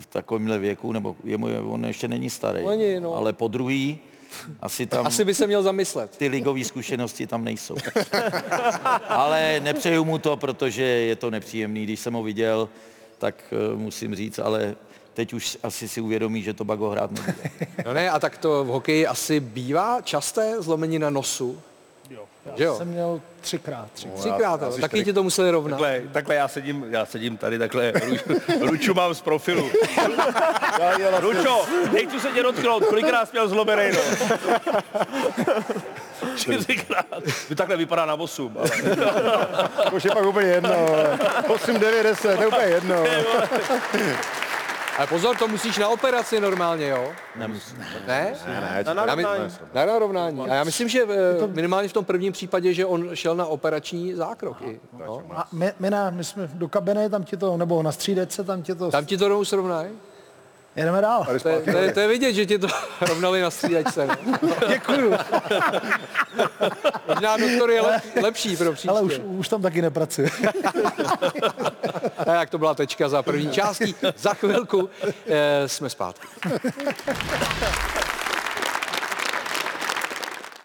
[0.00, 3.14] v takovémhle věku, nebo je mu, on ještě není starý, Není, no.
[3.14, 3.98] ale po druhý,
[4.60, 5.06] asi tam...
[5.06, 6.16] Asi by se měl zamyslet.
[6.16, 7.76] Ty ligové zkušenosti tam nejsou.
[9.08, 11.84] ale nepřeju mu to, protože je to nepříjemný.
[11.84, 12.68] Když jsem ho viděl,
[13.18, 14.76] tak eh, musím říct, ale
[15.14, 17.34] teď už asi si uvědomí, že to bago hrát nebude.
[17.86, 21.10] No ne, a tak to v hokeji asi bývá časté zlomení na
[22.16, 22.58] nosu.
[22.58, 22.76] Že jo?
[22.76, 23.88] Jsem měl třikrát.
[23.92, 24.20] třikrát.
[24.20, 25.70] Třikrát, ale taky ti to museli rovnat.
[25.80, 29.70] Takhle, takhle já sedím, já sedím tady, takhle, Ru- Ruču mám z profilu.
[31.20, 34.32] Ručo, nechci se tě dotknout, kolikrát jsi měl zlomený nos?
[36.36, 37.06] Čtyřikrát.
[37.48, 38.56] Vy takhle vypadá na 8.
[38.58, 38.68] Ale...
[39.90, 41.18] To už je pak úplně jedno, vole.
[41.48, 43.04] 8, 9, 10, to je úplně jedno.
[44.98, 47.12] Ale pozor, to musíš na operaci normálně, jo?
[47.36, 47.78] Nemusím.
[48.06, 48.34] Ne?
[48.46, 49.52] Ne, ne, Na narovnání.
[49.74, 50.40] Na narovnání.
[50.40, 54.14] A já myslím, že eh, minimálně v tom prvním případě, že on šel na operační
[54.14, 54.56] zákrok.
[54.62, 55.22] I, no.
[55.34, 58.62] A my, my, ne, my jsme do kabiny, tam ti to, nebo na střídečce, tam
[58.62, 58.90] ti to...
[58.90, 59.88] Tam ti to rovnou srovnají?
[60.76, 61.26] Jedeme dál.
[61.42, 62.66] To je, to, je, to je vidět, že ti to
[63.00, 64.06] rovnali na střídačce.
[64.06, 64.38] No.
[64.68, 65.14] Děkuju.
[67.08, 68.88] Možná doktor je lep, lepší pro příště.
[68.88, 70.30] Ale už, už tam taky nepracuje.
[72.24, 73.94] Tak to byla tečka za první částí.
[74.16, 74.90] Za chvilku
[75.26, 76.28] eh, jsme zpátky.